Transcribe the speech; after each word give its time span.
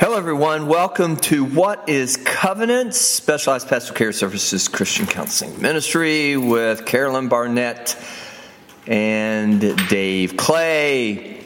Hello, 0.00 0.16
everyone. 0.16 0.66
Welcome 0.66 1.18
to 1.18 1.44
What 1.44 1.88
is 1.88 2.16
Covenant, 2.16 2.94
Specialized 2.94 3.68
Pastoral 3.68 3.96
Care 3.96 4.10
Services 4.10 4.66
Christian 4.66 5.06
Counseling 5.06 5.62
Ministry 5.62 6.36
with 6.36 6.84
Carolyn 6.84 7.28
Barnett 7.28 7.96
and 8.88 9.60
Dave 9.88 10.36
Clay. 10.36 11.44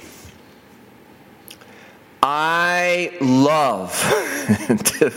I 2.23 3.19
love 3.21 3.93
to 4.85 5.11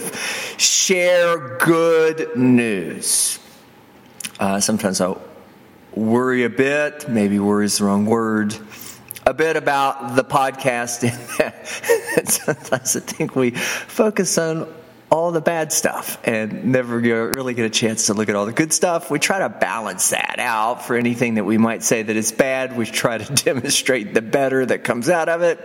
share 0.57 1.57
good 1.57 2.36
news. 2.36 3.39
Uh, 4.41 4.59
sometimes 4.59 5.00
I 5.00 5.16
worry 5.95 6.43
a 6.43 6.50
bit, 6.50 7.07
maybe 7.07 7.39
worry 7.39 7.63
is 7.63 7.77
the 7.77 7.86
wrong 7.86 8.05
word 8.05 8.57
a 9.25 9.33
bit 9.33 9.55
about 9.55 10.15
the 10.15 10.23
podcast. 10.23 11.01
Sometimes 12.29 12.95
I 12.95 12.99
think 12.99 13.35
we 13.35 13.51
focus 13.51 14.38
on 14.38 14.67
all 15.11 15.31
the 15.31 15.41
bad 15.41 15.73
stuff 15.73 16.17
and 16.23 16.71
never 16.71 16.97
really 16.97 17.53
get 17.53 17.66
a 17.66 17.70
chance 17.70 18.07
to 18.07 18.13
look 18.13 18.30
at 18.30 18.35
all 18.35 18.45
the 18.45 18.53
good 18.53 18.71
stuff. 18.71 19.11
We 19.11 19.20
try 19.20 19.39
to 19.39 19.49
balance 19.49 20.11
that 20.11 20.38
out 20.39 20.85
for 20.85 20.95
anything 20.95 21.35
that 21.35 21.44
we 21.44 21.57
might 21.57 21.84
say 21.84 22.02
that 22.02 22.16
is 22.16 22.31
bad. 22.31 22.77
We 22.77 22.85
try 22.85 23.17
to 23.17 23.34
demonstrate 23.44 24.13
the 24.13 24.21
better 24.21 24.66
that 24.66 24.84
comes 24.84 25.09
out 25.09 25.27
of 25.27 25.41
it. 25.41 25.59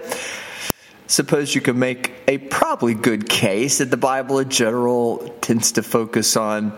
Suppose 1.06 1.54
you 1.54 1.60
could 1.60 1.76
make 1.76 2.12
a 2.26 2.38
probably 2.38 2.94
good 2.94 3.28
case 3.28 3.78
that 3.78 3.92
the 3.92 3.96
Bible 3.96 4.40
in 4.40 4.50
general 4.50 5.18
tends 5.40 5.72
to 5.72 5.84
focus 5.84 6.36
on 6.36 6.72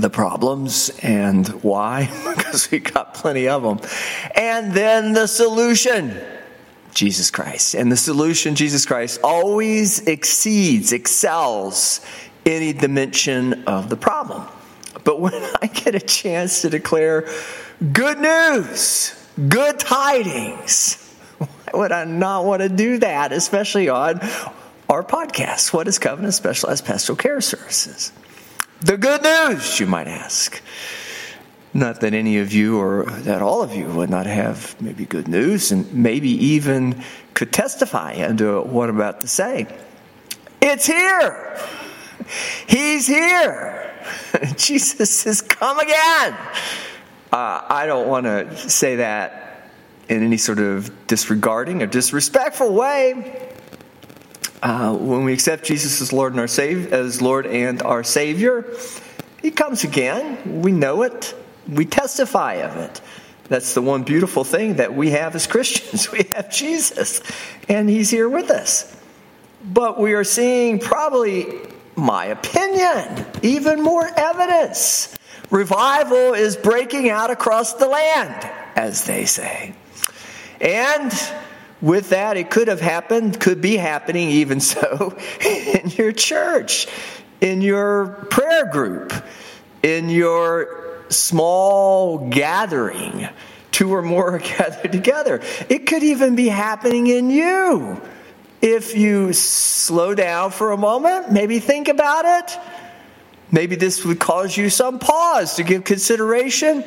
the 0.00 0.10
problems 0.10 0.90
and 1.02 1.46
why, 1.62 2.10
because 2.36 2.70
we 2.70 2.78
got 2.78 3.14
plenty 3.14 3.48
of 3.48 3.62
them. 3.62 3.80
And 4.34 4.72
then 4.72 5.12
the 5.12 5.26
solution. 5.26 6.20
Jesus 6.92 7.30
Christ. 7.30 7.74
And 7.74 7.90
the 7.90 7.96
solution, 7.96 8.54
Jesus 8.54 8.86
Christ, 8.86 9.20
always 9.24 10.06
exceeds, 10.06 10.92
excels 10.92 12.00
any 12.46 12.72
dimension 12.72 13.64
of 13.64 13.88
the 13.88 13.96
problem. 13.96 14.46
But 15.02 15.20
when 15.20 15.34
I 15.62 15.66
get 15.66 15.94
a 15.94 16.00
chance 16.00 16.62
to 16.62 16.70
declare 16.70 17.28
good 17.92 18.18
news, 18.18 19.14
good 19.48 19.78
tidings, 19.78 21.00
why 21.38 21.48
would 21.74 21.92
I 21.92 22.04
not 22.04 22.44
want 22.44 22.62
to 22.62 22.68
do 22.68 22.98
that, 22.98 23.32
especially 23.32 23.88
on 23.88 24.20
our 24.88 25.02
podcast? 25.02 25.72
What 25.72 25.88
is 25.88 25.98
Covenant 25.98 26.34
Specialized 26.34 26.84
Pastoral 26.84 27.16
Care 27.16 27.40
Services? 27.40 28.12
The 28.80 28.96
good 28.96 29.22
news, 29.22 29.80
you 29.80 29.86
might 29.86 30.08
ask. 30.08 30.60
Not 31.72 32.00
that 32.02 32.14
any 32.14 32.38
of 32.38 32.52
you 32.52 32.78
or 32.78 33.04
that 33.04 33.42
all 33.42 33.62
of 33.62 33.74
you 33.74 33.86
would 33.86 34.10
not 34.10 34.26
have 34.26 34.80
maybe 34.80 35.06
good 35.06 35.26
news 35.26 35.72
and 35.72 35.92
maybe 35.92 36.30
even 36.30 37.02
could 37.34 37.52
testify 37.52 38.24
unto 38.24 38.62
what 38.62 38.88
I'm 38.88 38.96
about 38.96 39.20
to 39.22 39.28
say. 39.28 39.66
It's 40.62 40.86
here. 40.86 41.58
He's 42.66 43.06
here. 43.06 43.92
Jesus 44.56 45.24
has 45.24 45.42
come 45.42 45.78
again. 45.78 46.36
Uh, 47.32 47.62
I 47.68 47.86
don't 47.86 48.06
want 48.06 48.26
to 48.26 48.56
say 48.56 48.96
that 48.96 49.70
in 50.08 50.22
any 50.22 50.36
sort 50.36 50.58
of 50.58 51.06
disregarding 51.06 51.82
or 51.82 51.86
disrespectful 51.86 52.72
way. 52.72 53.53
Uh, 54.64 54.96
when 54.96 55.24
we 55.24 55.34
accept 55.34 55.62
Jesus 55.62 56.00
as 56.00 56.10
Lord 56.10 56.32
and 56.32 56.40
our 56.40 56.46
as 56.46 57.20
Lord 57.20 57.46
and 57.46 57.82
our 57.82 58.02
Savior, 58.02 58.64
He 59.42 59.50
comes 59.50 59.84
again. 59.84 60.62
We 60.62 60.72
know 60.72 61.02
it. 61.02 61.34
We 61.68 61.84
testify 61.84 62.54
of 62.54 62.78
it. 62.78 63.02
That's 63.48 63.74
the 63.74 63.82
one 63.82 64.04
beautiful 64.04 64.42
thing 64.42 64.76
that 64.76 64.94
we 64.94 65.10
have 65.10 65.34
as 65.34 65.46
Christians. 65.54 66.10
We 66.10 66.22
have 66.32 66.50
Jesus, 66.50 67.20
and 67.68 67.90
He's 67.90 68.08
here 68.08 68.26
with 68.26 68.50
us. 68.50 68.90
But 69.62 70.00
we 70.00 70.14
are 70.14 70.24
seeing 70.24 70.78
probably, 70.78 71.46
my 71.94 72.24
opinion, 72.24 73.26
even 73.42 73.82
more 73.82 74.08
evidence. 74.16 75.14
Revival 75.50 76.32
is 76.32 76.56
breaking 76.56 77.10
out 77.10 77.30
across 77.30 77.74
the 77.74 77.86
land, 77.86 78.50
as 78.76 79.04
they 79.04 79.26
say. 79.26 79.74
And 80.58 81.12
with 81.84 82.08
that, 82.08 82.38
it 82.38 82.50
could 82.50 82.68
have 82.68 82.80
happened, 82.80 83.38
could 83.38 83.60
be 83.60 83.76
happening 83.76 84.30
even 84.30 84.58
so 84.72 85.16
in 85.44 85.90
your 85.90 86.12
church, 86.12 86.88
in 87.40 87.60
your 87.60 88.06
prayer 88.30 88.66
group, 88.66 89.12
in 89.82 90.08
your 90.08 91.04
small 91.10 92.30
gathering. 92.30 93.28
Two 93.70 93.92
or 93.92 94.02
more 94.02 94.38
gathered 94.56 94.92
together. 94.92 95.42
It 95.68 95.86
could 95.86 96.02
even 96.02 96.36
be 96.36 96.48
happening 96.48 97.06
in 97.08 97.28
you. 97.28 98.00
If 98.62 98.96
you 98.96 99.34
slow 99.34 100.14
down 100.14 100.52
for 100.52 100.72
a 100.72 100.78
moment, 100.78 101.32
maybe 101.32 101.58
think 101.58 101.88
about 101.88 102.24
it. 102.24 102.58
Maybe 103.52 103.76
this 103.76 104.04
would 104.06 104.18
cause 104.18 104.56
you 104.56 104.70
some 104.70 104.98
pause 104.98 105.56
to 105.56 105.64
give 105.64 105.84
consideration. 105.84 106.82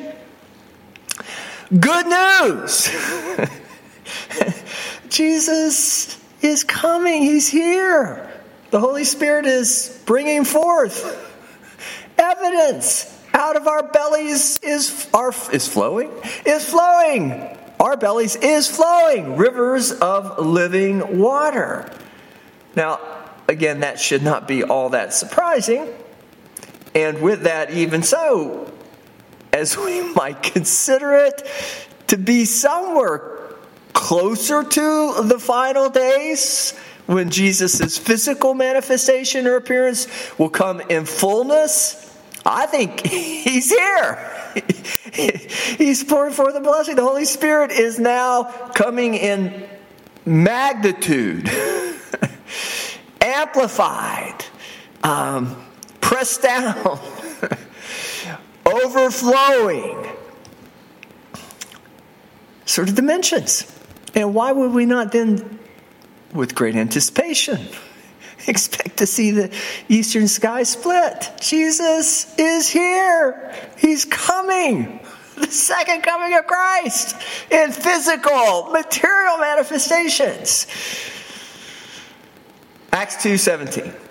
Good 1.78 2.06
news! 2.06 2.90
Jesus 5.10 6.18
is 6.42 6.64
coming. 6.64 7.22
He's 7.22 7.48
here. 7.48 8.30
The 8.70 8.80
Holy 8.80 9.04
Spirit 9.04 9.46
is 9.46 10.02
bringing 10.04 10.44
forth 10.44 11.24
evidence. 12.18 13.14
Out 13.32 13.56
of 13.56 13.66
our 13.66 13.82
bellies 13.82 14.58
is 14.62 15.08
our 15.14 15.32
is 15.52 15.68
flowing? 15.68 16.10
Is 16.44 16.68
flowing. 16.68 17.56
Our 17.78 17.96
bellies 17.96 18.36
is 18.36 18.68
flowing. 18.68 19.36
Rivers 19.36 19.92
of 19.92 20.44
living 20.44 21.18
water. 21.18 21.90
Now 22.74 23.00
again 23.48 23.80
that 23.80 24.00
should 24.00 24.22
not 24.22 24.48
be 24.48 24.64
all 24.64 24.90
that 24.90 25.14
surprising. 25.14 25.88
And 26.94 27.22
with 27.22 27.42
that 27.42 27.70
even 27.70 28.02
so 28.02 28.72
as 29.52 29.76
we 29.76 30.00
might 30.14 30.42
consider 30.42 31.14
it 31.14 31.42
to 32.08 32.16
be 32.16 32.44
somewhere 32.44 33.37
closer 33.92 34.62
to 34.62 35.22
the 35.22 35.38
final 35.38 35.88
days 35.90 36.74
when 37.06 37.30
Jesus' 37.30 37.96
physical 37.96 38.52
manifestation 38.52 39.46
or 39.46 39.56
appearance 39.56 40.06
will 40.38 40.50
come 40.50 40.80
in 40.82 41.06
fullness, 41.06 42.04
I 42.44 42.66
think 42.66 43.06
he's 43.06 43.70
here. 43.70 44.34
He's 45.12 46.04
pouring 46.04 46.32
forth 46.32 46.54
the 46.54 46.60
blessing. 46.60 46.96
The 46.96 47.02
Holy 47.02 47.24
Spirit 47.24 47.70
is 47.70 47.98
now 47.98 48.44
coming 48.74 49.14
in 49.14 49.68
magnitude, 50.24 51.48
amplified, 53.20 54.44
um, 55.02 55.64
pressed 56.00 56.42
down, 56.42 56.76
overflowing. 58.66 60.06
Sort 62.64 62.88
of 62.88 62.94
dimensions. 62.94 63.77
And 64.18 64.34
why 64.34 64.50
would 64.50 64.72
we 64.72 64.84
not 64.84 65.12
then, 65.12 65.60
with 66.34 66.56
great 66.56 66.74
anticipation, 66.74 67.68
expect 68.48 68.96
to 68.96 69.06
see 69.06 69.30
the 69.30 69.56
eastern 69.88 70.26
sky 70.26 70.64
split? 70.64 71.30
Jesus 71.40 72.36
is 72.36 72.68
here. 72.68 73.54
He's 73.78 74.04
coming. 74.04 75.00
The 75.38 75.46
second 75.46 76.02
coming 76.02 76.36
of 76.36 76.48
Christ 76.48 77.14
in 77.48 77.70
physical, 77.70 78.70
material 78.72 79.38
manifestations. 79.38 80.66
Acts 82.90 83.14
2:17. 83.22 84.07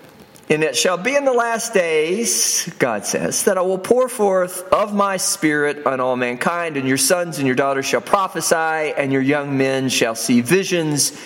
And 0.50 0.64
it 0.64 0.74
shall 0.74 0.96
be 0.96 1.14
in 1.14 1.26
the 1.26 1.32
last 1.32 1.74
days, 1.74 2.72
God 2.78 3.04
says, 3.04 3.44
that 3.44 3.58
I 3.58 3.60
will 3.60 3.78
pour 3.78 4.08
forth 4.08 4.62
of 4.72 4.94
my 4.94 5.18
spirit 5.18 5.84
on 5.84 6.00
all 6.00 6.16
mankind, 6.16 6.78
and 6.78 6.88
your 6.88 6.96
sons 6.96 7.36
and 7.36 7.46
your 7.46 7.56
daughters 7.56 7.84
shall 7.84 8.00
prophesy, 8.00 8.54
and 8.54 9.12
your 9.12 9.20
young 9.20 9.58
men 9.58 9.90
shall 9.90 10.14
see 10.14 10.40
visions, 10.40 11.20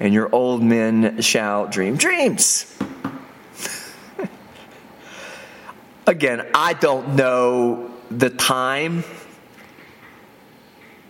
and 0.00 0.12
your 0.12 0.28
old 0.34 0.60
men 0.60 1.20
shall 1.20 1.68
dream 1.68 1.96
dreams. 1.96 2.76
Again, 6.08 6.44
I 6.52 6.72
don't 6.72 7.14
know 7.14 7.92
the 8.10 8.30
time 8.30 9.04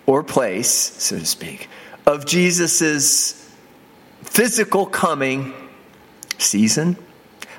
or 0.05 0.23
place, 0.23 0.69
so 0.69 1.19
to 1.19 1.25
speak, 1.25 1.71
of 2.05 2.27
Jesus' 2.27 3.51
physical 4.21 4.85
coming 4.85 5.55
season 6.37 6.99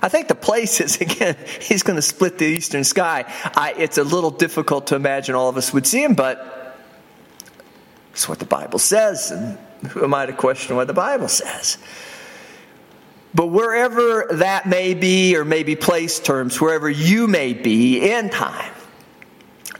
I 0.03 0.09
think 0.09 0.27
the 0.27 0.35
place 0.35 0.81
is, 0.81 1.00
again, 1.01 1.38
he's 1.61 1.81
going 1.81 1.95
to 1.95 2.01
split 2.01 2.38
the 2.38 2.45
eastern 2.45 2.83
sky. 2.83 3.23
I, 3.55 3.73
it's 3.77 3.97
a 3.97 4.03
little 4.03 4.31
difficult 4.31 4.88
to 4.88 4.95
imagine 4.95 5.33
all 5.33 5.50
of 5.50 5.57
us 5.57 5.73
would 5.73 5.88
see 5.88 6.03
him, 6.03 6.13
but 6.13 6.77
it's 8.11 8.27
what 8.27 8.38
the 8.38 8.45
Bible 8.45 8.79
says. 8.79 9.31
And 9.31 9.57
who 9.89 10.03
am 10.03 10.13
I 10.13 10.25
to 10.25 10.33
question 10.33 10.75
what 10.75 10.88
the 10.88 10.94
Bible 10.94 11.29
says? 11.29 11.77
But 13.33 13.47
wherever 13.47 14.27
that 14.33 14.67
may 14.67 14.94
be, 14.94 15.35
or 15.38 15.45
maybe 15.45 15.75
place 15.75 16.19
terms, 16.19 16.61
wherever 16.61 16.89
you 16.89 17.27
may 17.27 17.53
be 17.53 18.11
in 18.11 18.29
time, 18.29 18.73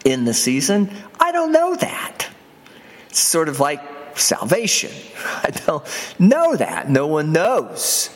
in 0.06 0.26
the 0.26 0.34
season, 0.34 0.90
I 1.20 1.32
don't 1.32 1.52
know 1.52 1.76
that. 1.76 2.30
It's 3.10 3.20
sort 3.20 3.50
of 3.50 3.60
like 3.60 4.18
salvation. 4.18 4.92
I 5.44 5.52
don't 5.66 5.86
know 6.18 6.56
that. 6.56 6.90
No 6.90 7.08
one 7.08 7.34
knows 7.34 8.10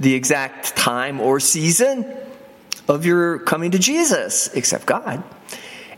the 0.00 0.14
exact 0.14 0.76
time 0.76 1.20
or 1.20 1.40
season 1.40 2.06
of 2.88 3.06
your 3.06 3.38
coming 3.38 3.70
to 3.72 3.78
Jesus 3.78 4.48
except 4.54 4.86
God. 4.86 5.22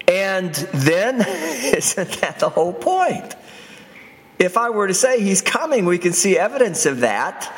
And 0.07 0.55
then, 0.55 1.17
isn't 1.77 2.21
that 2.21 2.39
the 2.39 2.49
whole 2.49 2.73
point? 2.73 3.35
If 4.39 4.57
I 4.57 4.71
were 4.71 4.89
to 4.89 4.95
say 4.95 5.21
he's 5.21 5.43
coming, 5.43 5.87
we 5.87 5.99
can 5.99 6.13
see 6.13 6.37
evidence 6.37 6.87
of 6.87 7.01
that. 7.01 7.53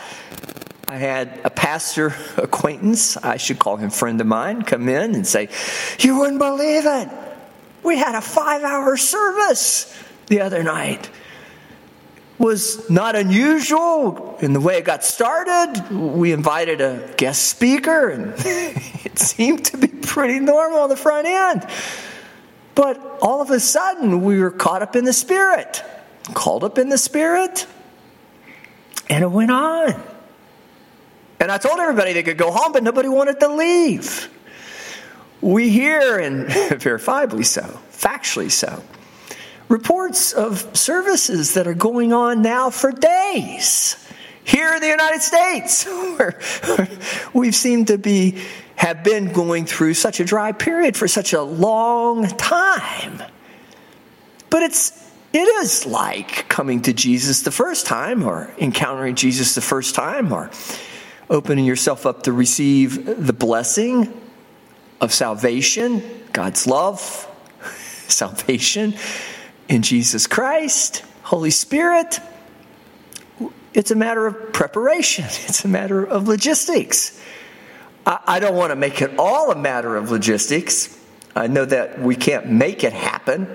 I 0.88 0.96
had 0.96 1.40
a 1.42 1.50
pastor 1.50 2.14
acquaintance, 2.36 3.16
I 3.16 3.38
should 3.38 3.58
call 3.58 3.76
him 3.76 3.90
friend 3.90 4.20
of 4.20 4.26
mine, 4.26 4.62
come 4.62 4.88
in 4.88 5.16
and 5.16 5.26
say, 5.26 5.48
You 5.98 6.18
wouldn't 6.18 6.38
believe 6.38 6.86
it. 6.86 7.08
We 7.82 7.98
had 7.98 8.14
a 8.14 8.20
five 8.20 8.62
hour 8.62 8.96
service 8.96 9.92
the 10.26 10.42
other 10.42 10.62
night. 10.62 11.10
Was 12.38 12.90
not 12.90 13.16
unusual 13.16 14.36
in 14.40 14.52
the 14.52 14.60
way 14.60 14.76
it 14.76 14.84
got 14.84 15.04
started. 15.04 15.90
We 15.90 16.32
invited 16.32 16.80
a 16.82 17.14
guest 17.16 17.48
speaker, 17.48 18.10
and 18.10 18.34
it 18.38 19.18
seemed 19.18 19.64
to 19.66 19.78
be 19.78 19.88
pretty 19.88 20.38
normal 20.38 20.80
on 20.80 20.90
the 20.90 20.96
front 20.96 21.26
end. 21.26 21.66
But 22.74 23.00
all 23.22 23.40
of 23.40 23.50
a 23.50 23.58
sudden, 23.58 24.22
we 24.22 24.38
were 24.38 24.50
caught 24.50 24.82
up 24.82 24.96
in 24.96 25.04
the 25.04 25.14
Spirit, 25.14 25.82
called 26.34 26.62
up 26.62 26.76
in 26.76 26.90
the 26.90 26.98
Spirit, 26.98 27.66
and 29.08 29.24
it 29.24 29.30
went 29.30 29.50
on. 29.50 30.02
And 31.40 31.50
I 31.50 31.58
told 31.58 31.80
everybody 31.80 32.12
they 32.12 32.22
could 32.22 32.38
go 32.38 32.50
home, 32.50 32.72
but 32.72 32.82
nobody 32.82 33.08
wanted 33.08 33.40
to 33.40 33.48
leave. 33.48 34.30
We 35.40 35.70
hear, 35.70 36.18
and 36.18 36.46
verifiably 36.48 37.44
so, 37.44 37.62
factually 37.90 38.50
so, 38.50 38.82
reports 39.68 40.32
of 40.32 40.76
services 40.76 41.54
that 41.54 41.66
are 41.66 41.74
going 41.74 42.12
on 42.12 42.42
now 42.42 42.70
for 42.70 42.92
days 42.92 43.96
here 44.44 44.74
in 44.74 44.80
the 44.80 44.88
United 44.88 45.20
States, 45.20 45.84
where 46.16 46.38
we've 47.32 47.54
seemed 47.54 47.88
to 47.88 47.98
be 47.98 48.38
have 48.76 49.02
been 49.02 49.32
going 49.32 49.64
through 49.66 49.94
such 49.94 50.20
a 50.20 50.24
dry 50.24 50.52
period 50.52 50.96
for 50.96 51.08
such 51.08 51.32
a 51.32 51.42
long 51.42 52.26
time. 52.28 53.22
But 54.50 54.62
it's 54.62 55.04
it 55.32 55.48
is 55.64 55.84
like 55.84 56.48
coming 56.48 56.82
to 56.82 56.92
Jesus 56.92 57.42
the 57.42 57.50
first 57.50 57.86
time 57.86 58.22
or 58.22 58.50
encountering 58.58 59.16
Jesus 59.16 59.54
the 59.54 59.60
first 59.60 59.94
time 59.94 60.32
or 60.32 60.50
opening 61.28 61.64
yourself 61.64 62.06
up 62.06 62.22
to 62.22 62.32
receive 62.32 63.26
the 63.26 63.32
blessing 63.32 64.18
of 65.00 65.12
salvation, 65.12 66.02
God's 66.32 66.66
love, 66.66 67.28
salvation 68.08 68.94
in 69.68 69.82
Jesus 69.82 70.26
Christ, 70.26 71.04
Holy 71.22 71.50
Spirit. 71.50 72.20
It's 73.74 73.90
a 73.90 73.96
matter 73.96 74.26
of 74.26 74.52
preparation, 74.52 75.24
it's 75.28 75.64
a 75.64 75.68
matter 75.68 76.04
of 76.04 76.28
logistics. 76.28 77.20
I 78.08 78.38
don't 78.38 78.54
want 78.54 78.70
to 78.70 78.76
make 78.76 79.02
it 79.02 79.18
all 79.18 79.50
a 79.50 79.56
matter 79.56 79.96
of 79.96 80.12
logistics. 80.12 80.96
I 81.34 81.48
know 81.48 81.64
that 81.64 82.00
we 82.00 82.14
can't 82.14 82.46
make 82.46 82.84
it 82.84 82.92
happen. 82.92 83.48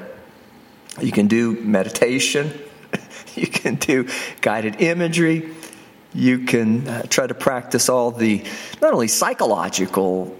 You 0.99 1.13
can 1.13 1.27
do 1.27 1.53
meditation, 1.53 2.51
you 3.35 3.47
can 3.47 3.75
do 3.75 4.09
guided 4.41 4.81
imagery, 4.81 5.55
you 6.13 6.39
can 6.39 6.85
uh, 6.85 7.03
try 7.03 7.27
to 7.27 7.33
practice 7.33 7.87
all 7.87 8.11
the 8.11 8.43
not 8.81 8.93
only 8.93 9.07
psychological 9.07 10.37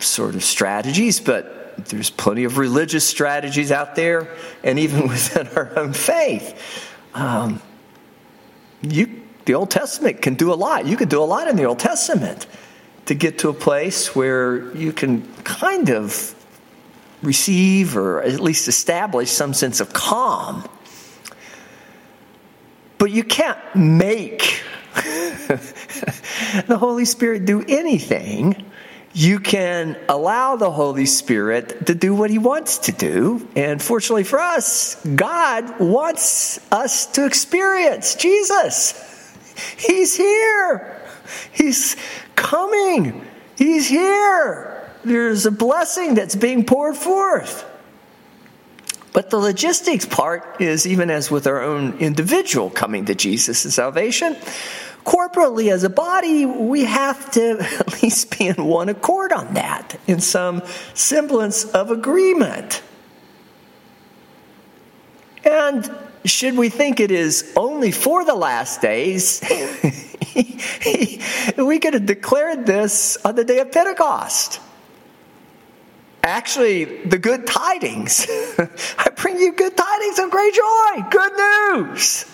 sort 0.00 0.34
of 0.34 0.42
strategies, 0.42 1.20
but 1.20 1.61
there's 1.78 2.10
plenty 2.10 2.44
of 2.44 2.58
religious 2.58 3.04
strategies 3.04 3.72
out 3.72 3.96
there, 3.96 4.28
and 4.62 4.78
even 4.78 5.02
within 5.08 5.48
our 5.56 5.78
own 5.78 5.92
faith. 5.92 6.88
Um, 7.14 7.60
you, 8.82 9.22
the 9.44 9.54
Old 9.54 9.70
Testament 9.70 10.22
can 10.22 10.34
do 10.34 10.52
a 10.52 10.54
lot. 10.54 10.86
You 10.86 10.96
can 10.96 11.08
do 11.08 11.22
a 11.22 11.24
lot 11.24 11.48
in 11.48 11.56
the 11.56 11.64
Old 11.64 11.78
Testament 11.78 12.46
to 13.06 13.14
get 13.14 13.38
to 13.40 13.48
a 13.48 13.54
place 13.54 14.14
where 14.14 14.74
you 14.76 14.92
can 14.92 15.22
kind 15.44 15.90
of 15.90 16.34
receive 17.22 17.96
or 17.96 18.22
at 18.22 18.40
least 18.40 18.68
establish 18.68 19.30
some 19.30 19.54
sense 19.54 19.80
of 19.80 19.92
calm. 19.92 20.68
But 22.98 23.10
you 23.10 23.24
can't 23.24 23.58
make 23.74 24.62
the 24.94 26.76
Holy 26.78 27.04
Spirit 27.04 27.44
do 27.44 27.64
anything. 27.66 28.64
You 29.14 29.40
can 29.40 29.98
allow 30.08 30.56
the 30.56 30.70
Holy 30.70 31.04
Spirit 31.04 31.86
to 31.86 31.94
do 31.94 32.14
what 32.14 32.30
He 32.30 32.38
wants 32.38 32.78
to 32.78 32.92
do. 32.92 33.46
And 33.54 33.82
fortunately 33.82 34.24
for 34.24 34.40
us, 34.40 34.94
God 35.04 35.80
wants 35.80 36.60
us 36.72 37.06
to 37.12 37.26
experience 37.26 38.14
Jesus. 38.14 38.94
He's 39.76 40.16
here. 40.16 41.02
He's 41.52 41.96
coming. 42.36 43.26
He's 43.56 43.88
here. 43.88 44.90
There's 45.04 45.46
a 45.46 45.50
blessing 45.50 46.14
that's 46.14 46.34
being 46.34 46.64
poured 46.64 46.96
forth. 46.96 47.68
But 49.12 49.28
the 49.28 49.36
logistics 49.36 50.06
part 50.06 50.60
is 50.60 50.86
even 50.86 51.10
as 51.10 51.30
with 51.30 51.46
our 51.46 51.60
own 51.60 51.98
individual 51.98 52.70
coming 52.70 53.04
to 53.06 53.14
Jesus 53.14 53.64
and 53.64 53.74
salvation, 53.74 54.36
corporately 55.04 55.72
as 55.72 55.84
a 55.84 55.90
body, 55.90 56.46
we 56.46 56.84
have 56.84 57.30
to 57.32 57.58
at 57.60 58.02
least 58.02 58.38
be 58.38 58.46
in 58.46 58.64
one 58.64 58.88
accord 58.88 59.32
on 59.32 59.54
that, 59.54 59.98
in 60.06 60.20
some 60.20 60.62
semblance 60.94 61.64
of 61.64 61.90
agreement. 61.90 62.82
And 65.44 65.90
should 66.24 66.56
we 66.56 66.68
think 66.68 67.00
it 67.00 67.10
is 67.10 67.52
only 67.56 67.90
for 67.90 68.24
the 68.24 68.34
last 68.34 68.80
days, 68.80 69.42
we 71.56 71.78
could 71.78 71.94
have 71.94 72.06
declared 72.06 72.66
this 72.66 73.16
on 73.24 73.34
the 73.34 73.44
day 73.44 73.58
of 73.58 73.72
Pentecost. 73.72 74.60
Actually, 76.22 77.02
the 77.02 77.18
good 77.18 77.48
tidings. 77.48 78.26
I 78.98 79.08
bring 79.16 79.38
you 79.38 79.52
good 79.52 79.76
tidings 79.76 80.18
of 80.20 80.30
great 80.30 80.54
joy, 80.54 81.02
good 81.10 81.32
news. 81.32 82.26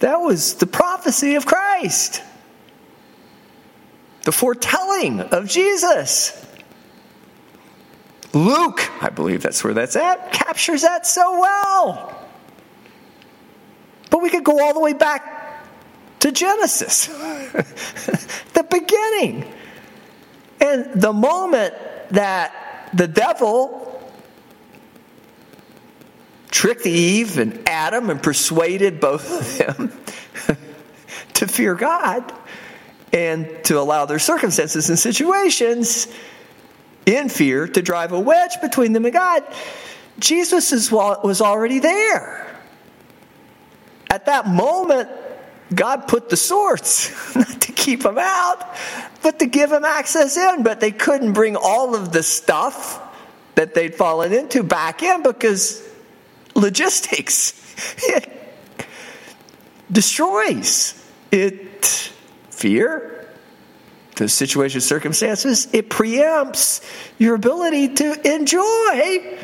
That 0.00 0.20
was 0.20 0.54
the 0.54 0.66
prophecy 0.66 1.36
of 1.36 1.46
Christ, 1.46 2.22
the 4.24 4.32
foretelling 4.32 5.20
of 5.20 5.48
Jesus. 5.48 6.42
Luke, 8.32 8.90
I 9.02 9.08
believe 9.08 9.42
that's 9.42 9.64
where 9.64 9.72
that's 9.72 9.96
at, 9.96 10.32
captures 10.32 10.82
that 10.82 11.06
so 11.06 11.40
well. 11.40 12.28
But 14.10 14.22
we 14.22 14.28
could 14.30 14.44
go 14.44 14.62
all 14.62 14.74
the 14.74 14.80
way 14.80 14.92
back 14.92 15.64
to 16.20 16.32
Genesis, 16.32 17.06
the 18.52 18.66
beginning. 18.70 19.52
And 20.60 21.00
the 21.00 21.12
moment 21.12 21.74
that 22.10 22.90
the 22.94 23.08
devil 23.08 23.95
tricked 26.50 26.86
Eve 26.86 27.38
and 27.38 27.68
Adam 27.68 28.10
and 28.10 28.22
persuaded 28.22 29.00
both 29.00 29.30
of 29.30 29.58
them 29.58 30.56
to 31.34 31.46
fear 31.46 31.74
God 31.74 32.32
and 33.12 33.64
to 33.64 33.78
allow 33.78 34.06
their 34.06 34.18
circumstances 34.18 34.88
and 34.88 34.98
situations 34.98 36.08
in 37.06 37.28
fear 37.28 37.66
to 37.68 37.82
drive 37.82 38.12
a 38.12 38.20
wedge 38.20 38.60
between 38.60 38.92
them 38.92 39.04
and 39.04 39.14
God. 39.14 39.44
Jesus 40.18 40.90
was 40.90 41.40
already 41.40 41.78
there. 41.78 42.42
At 44.10 44.26
that 44.26 44.46
moment, 44.46 45.08
God 45.74 46.06
put 46.08 46.28
the 46.28 46.36
swords, 46.36 47.12
not 47.34 47.60
to 47.62 47.72
keep 47.72 48.02
them 48.02 48.18
out, 48.18 48.76
but 49.22 49.38
to 49.40 49.46
give 49.46 49.70
them 49.70 49.84
access 49.84 50.36
in. 50.36 50.62
But 50.62 50.80
they 50.80 50.92
couldn't 50.92 51.32
bring 51.32 51.56
all 51.56 51.94
of 51.94 52.12
the 52.12 52.22
stuff 52.22 53.02
that 53.56 53.74
they'd 53.74 53.94
fallen 53.94 54.32
into 54.32 54.62
back 54.62 55.02
in 55.02 55.22
because 55.22 55.82
logistics. 56.56 57.52
It 57.98 58.32
destroys. 59.90 60.94
It 61.30 62.12
fear, 62.50 63.28
the 64.16 64.28
situation, 64.28 64.80
circumstances, 64.80 65.68
it 65.72 65.90
preempts 65.90 66.82
your 67.18 67.34
ability 67.34 67.94
to 67.94 68.34
enjoy 68.34 69.38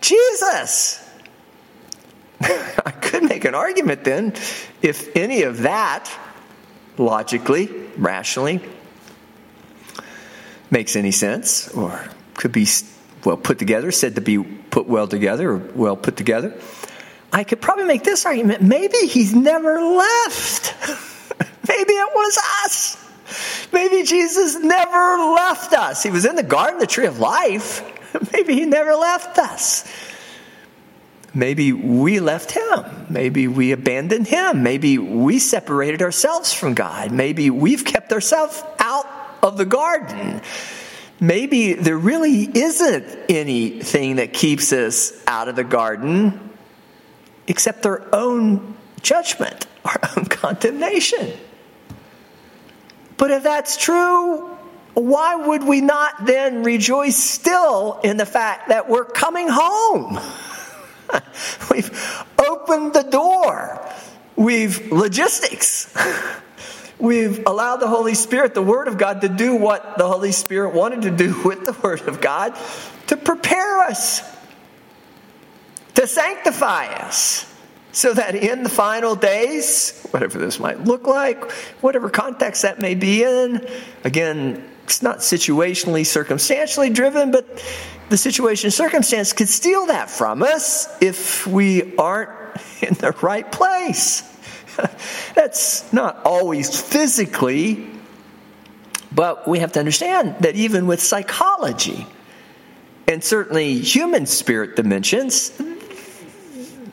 Jesus. 0.00 1.00
I 2.40 2.90
could 2.90 3.24
make 3.24 3.44
an 3.44 3.54
argument 3.54 4.04
then 4.04 4.34
if 4.82 5.14
any 5.16 5.42
of 5.42 5.62
that 5.62 6.10
logically, 6.96 7.68
rationally 7.96 8.60
makes 10.70 10.96
any 10.96 11.10
sense 11.10 11.68
or 11.68 12.08
could 12.34 12.52
be 12.52 12.66
well 13.24 13.36
put 13.36 13.58
together, 13.58 13.92
said 13.92 14.14
to 14.16 14.20
be 14.20 14.38
put 14.74 14.88
well 14.88 15.06
together 15.06 15.52
or 15.52 15.58
well 15.76 15.96
put 15.96 16.16
together. 16.16 16.52
I 17.32 17.44
could 17.44 17.60
probably 17.60 17.84
make 17.84 18.02
this 18.02 18.26
argument 18.26 18.60
maybe 18.60 18.98
he's 19.06 19.32
never 19.32 19.80
left. 19.80 20.74
maybe 21.68 21.92
it 21.92 22.10
was 22.12 22.38
us. 22.64 23.70
Maybe 23.72 24.02
Jesus 24.02 24.56
never 24.56 25.16
left 25.32 25.72
us. 25.74 26.02
He 26.02 26.10
was 26.10 26.24
in 26.24 26.34
the 26.34 26.42
garden, 26.42 26.80
the 26.80 26.88
tree 26.88 27.06
of 27.06 27.20
life. 27.20 27.88
Maybe 28.32 28.54
he 28.54 28.64
never 28.64 28.94
left 28.94 29.38
us. 29.38 29.84
maybe 31.32 31.72
we 31.72 32.20
left 32.20 32.52
him. 32.52 33.06
Maybe 33.08 33.48
we 33.48 33.72
abandoned 33.72 34.28
him. 34.28 34.62
Maybe 34.62 34.98
we 34.98 35.40
separated 35.40 36.00
ourselves 36.00 36.52
from 36.52 36.74
God. 36.74 37.10
Maybe 37.10 37.50
we've 37.50 37.84
kept 37.84 38.12
ourselves 38.12 38.62
out 38.78 39.06
of 39.42 39.56
the 39.56 39.64
garden. 39.64 40.42
Maybe 41.24 41.72
there 41.72 41.96
really 41.96 42.42
isn't 42.42 43.30
anything 43.30 44.16
that 44.16 44.34
keeps 44.34 44.74
us 44.74 45.10
out 45.26 45.48
of 45.48 45.56
the 45.56 45.64
garden 45.64 46.50
except 47.46 47.86
our 47.86 48.06
own 48.12 48.76
judgment, 49.00 49.66
our 49.86 49.98
own 50.18 50.26
condemnation. 50.26 51.32
But 53.16 53.30
if 53.30 53.42
that's 53.42 53.78
true, 53.78 54.50
why 54.92 55.36
would 55.36 55.62
we 55.62 55.80
not 55.80 56.26
then 56.26 56.62
rejoice 56.62 57.16
still 57.16 58.00
in 58.04 58.18
the 58.18 58.26
fact 58.26 58.68
that 58.68 58.90
we're 58.90 59.06
coming 59.06 59.48
home? 59.50 60.20
We've 61.70 62.24
opened 62.38 62.92
the 62.92 63.08
door. 63.10 63.80
We've 64.36 64.92
logistics. 64.92 65.90
We've 67.04 67.46
allowed 67.46 67.76
the 67.76 67.88
Holy 67.88 68.14
Spirit, 68.14 68.54
the 68.54 68.62
Word 68.62 68.88
of 68.88 68.96
God, 68.96 69.20
to 69.20 69.28
do 69.28 69.54
what 69.54 69.98
the 69.98 70.08
Holy 70.08 70.32
Spirit 70.32 70.74
wanted 70.74 71.02
to 71.02 71.10
do 71.10 71.38
with 71.44 71.66
the 71.66 71.76
Word 71.82 72.08
of 72.08 72.22
God 72.22 72.58
to 73.08 73.16
prepare 73.18 73.80
us, 73.80 74.22
to 75.96 76.06
sanctify 76.06 76.86
us, 76.86 77.44
so 77.92 78.14
that 78.14 78.34
in 78.34 78.62
the 78.62 78.70
final 78.70 79.14
days, 79.14 80.02
whatever 80.12 80.38
this 80.38 80.58
might 80.58 80.80
look 80.84 81.06
like, 81.06 81.52
whatever 81.82 82.08
context 82.08 82.62
that 82.62 82.80
may 82.80 82.94
be 82.94 83.22
in, 83.22 83.68
again, 84.04 84.66
it's 84.84 85.02
not 85.02 85.18
situationally, 85.18 86.06
circumstantially 86.06 86.88
driven, 86.88 87.30
but 87.30 87.62
the 88.08 88.16
situation 88.16 88.70
circumstance 88.70 89.34
could 89.34 89.50
steal 89.50 89.86
that 89.86 90.08
from 90.08 90.42
us 90.42 90.88
if 91.02 91.46
we 91.46 91.94
aren't 91.96 92.30
in 92.80 92.94
the 92.94 93.12
right 93.20 93.52
place. 93.52 94.33
That's 95.34 95.92
not 95.92 96.24
always 96.24 96.80
physically, 96.80 97.90
but 99.12 99.46
we 99.46 99.60
have 99.60 99.72
to 99.72 99.80
understand 99.80 100.36
that 100.40 100.56
even 100.56 100.86
with 100.86 101.00
psychology 101.00 102.06
and 103.06 103.22
certainly 103.22 103.78
human 103.78 104.26
spirit 104.26 104.76
dimensions, 104.76 105.52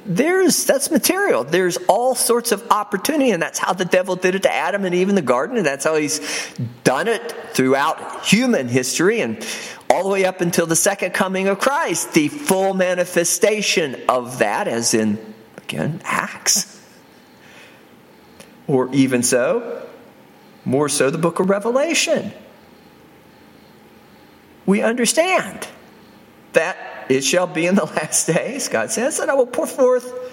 there's 0.06 0.66
that's 0.66 0.92
material. 0.92 1.44
There's 1.44 1.78
all 1.88 2.16
sorts 2.16 2.52
of 2.52 2.66
opportunity, 2.72 3.32
and 3.32 3.42
that's 3.42 3.60
how 3.60 3.74
the 3.74 3.86
devil 3.86 4.16
did 4.16 4.36
it 4.36 4.44
to 4.44 4.54
Adam 4.54 4.84
and 4.86 4.96
Eve 4.96 5.10
in 5.10 5.16
the 5.16 5.22
garden, 5.22 5.58
and 5.58 5.66
that's 5.66 5.86
how 5.86 5.96
he's 5.96 6.20
done 6.84 7.08
it 7.08 7.32
throughout 7.54 8.26
human 8.26 8.68
history 8.68 9.22
and 9.22 9.46
all 9.90 10.04
the 10.04 10.10
way 10.10 10.26
up 10.26 10.42
until 10.42 10.66
the 10.66 10.76
second 10.76 11.12
coming 11.14 11.48
of 11.48 11.60
Christ, 11.60 12.14
the 12.14 12.30
full 12.30 12.74
manifestation 12.74 14.02
of 14.10 14.40
that, 14.40 14.68
as 14.68 14.94
in 14.94 15.20
again 15.58 16.02
Acts. 16.04 16.81
Or 18.68 18.94
even 18.94 19.24
so, 19.24 19.88
more 20.66 20.90
so 20.90 21.10
the 21.10 21.18
book 21.18 21.40
of 21.40 21.50
Revelation. 21.50 22.32
We 24.66 24.82
understand 24.82 25.68
that 26.54 26.78
it 27.10 27.24
shall 27.24 27.48
be 27.48 27.66
in 27.66 27.76
the 27.76 27.86
last 27.98 28.28
days, 28.28 28.68
God 28.68 28.92
says, 28.92 29.18
that 29.18 29.30
I 29.30 29.34
will 29.34 29.48
pour 29.48 29.68
forth 29.68 30.32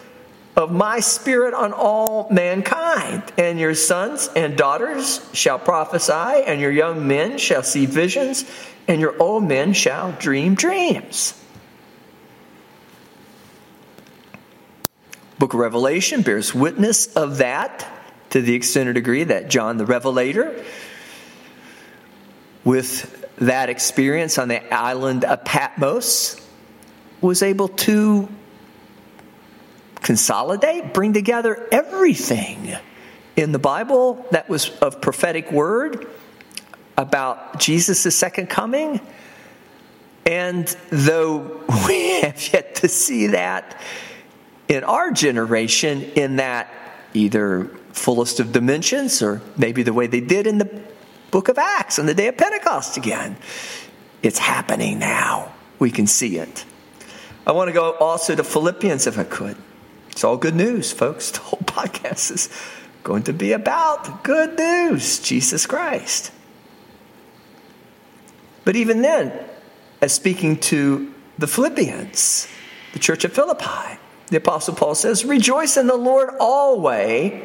of 0.56 0.72
my 0.72 0.98
spirit 0.98 1.54
on 1.54 1.72
all 1.72 2.28
mankind, 2.30 3.22
and 3.38 3.60
your 3.60 3.74
sons 3.74 4.28
and 4.34 4.56
daughters 4.56 5.28
shall 5.32 5.58
prophesy, 5.58 6.12
and 6.46 6.60
your 6.60 6.72
young 6.72 7.06
men 7.06 7.38
shall 7.38 7.62
see 7.62 7.86
visions, 7.86 8.44
and 8.88 9.00
your 9.00 9.20
old 9.22 9.44
men 9.44 9.72
shall 9.72 10.12
dream 10.12 10.54
dreams. 10.54 11.40
Book 15.38 15.54
of 15.54 15.60
Revelation 15.60 16.22
bears 16.22 16.52
witness 16.52 17.06
of 17.14 17.38
that 17.38 17.88
to 18.30 18.42
the 18.42 18.54
extent 18.54 18.88
or 18.88 18.92
degree 18.92 19.24
that 19.24 19.48
John 19.48 19.76
the 19.76 19.86
Revelator, 19.86 20.64
with 22.64 23.14
that 23.36 23.68
experience 23.68 24.38
on 24.38 24.48
the 24.48 24.74
island 24.74 25.24
of 25.24 25.44
Patmos, 25.44 26.40
was 27.20 27.42
able 27.42 27.68
to 27.68 28.28
consolidate, 29.96 30.94
bring 30.94 31.12
together 31.12 31.66
everything 31.72 32.76
in 33.36 33.52
the 33.52 33.58
Bible 33.58 34.24
that 34.30 34.48
was 34.48 34.70
of 34.78 35.00
prophetic 35.00 35.50
word 35.52 36.06
about 36.96 37.60
Jesus' 37.60 38.14
second 38.14 38.48
coming. 38.48 39.00
And 40.26 40.66
though 40.90 41.62
we 41.86 42.20
have 42.20 42.52
yet 42.52 42.76
to 42.76 42.88
see 42.88 43.28
that 43.28 43.80
in 44.68 44.84
our 44.84 45.10
generation, 45.10 46.02
in 46.02 46.36
that 46.36 46.68
either 47.14 47.70
fullest 47.98 48.40
of 48.40 48.52
dimensions 48.52 49.22
or 49.22 49.42
maybe 49.56 49.82
the 49.82 49.92
way 49.92 50.06
they 50.06 50.20
did 50.20 50.46
in 50.46 50.58
the 50.58 50.82
book 51.30 51.48
of 51.48 51.58
Acts 51.58 51.98
on 51.98 52.06
the 52.06 52.14
day 52.14 52.28
of 52.28 52.36
Pentecost 52.36 52.96
again, 52.96 53.36
it's 54.22 54.38
happening 54.38 54.98
now. 54.98 55.52
We 55.78 55.90
can 55.90 56.06
see 56.06 56.38
it. 56.38 56.64
I 57.46 57.52
want 57.52 57.68
to 57.68 57.72
go 57.72 57.92
also 57.92 58.34
to 58.34 58.44
Philippians 58.44 59.06
if 59.06 59.18
I 59.18 59.24
could. 59.24 59.56
It's 60.10 60.24
all 60.24 60.36
good 60.36 60.54
news, 60.54 60.92
folks. 60.92 61.30
The 61.38 61.40
whole 61.40 61.60
podcast 61.60 62.32
is 62.32 62.48
going 63.04 63.22
to 63.24 63.32
be 63.32 63.52
about 63.52 64.24
good 64.24 64.58
news 64.58 65.20
Jesus 65.20 65.66
Christ. 65.66 66.32
But 68.64 68.76
even 68.76 69.00
then, 69.02 69.32
as 70.02 70.12
speaking 70.12 70.58
to 70.72 71.14
the 71.38 71.46
Philippians, 71.46 72.48
the 72.92 72.98
church 72.98 73.24
of 73.24 73.32
Philippi, 73.32 73.98
the 74.26 74.36
Apostle 74.36 74.74
Paul 74.74 74.94
says, 74.94 75.24
Rejoice 75.24 75.76
in 75.76 75.86
the 75.86 75.96
Lord 75.96 76.30
always. 76.38 77.44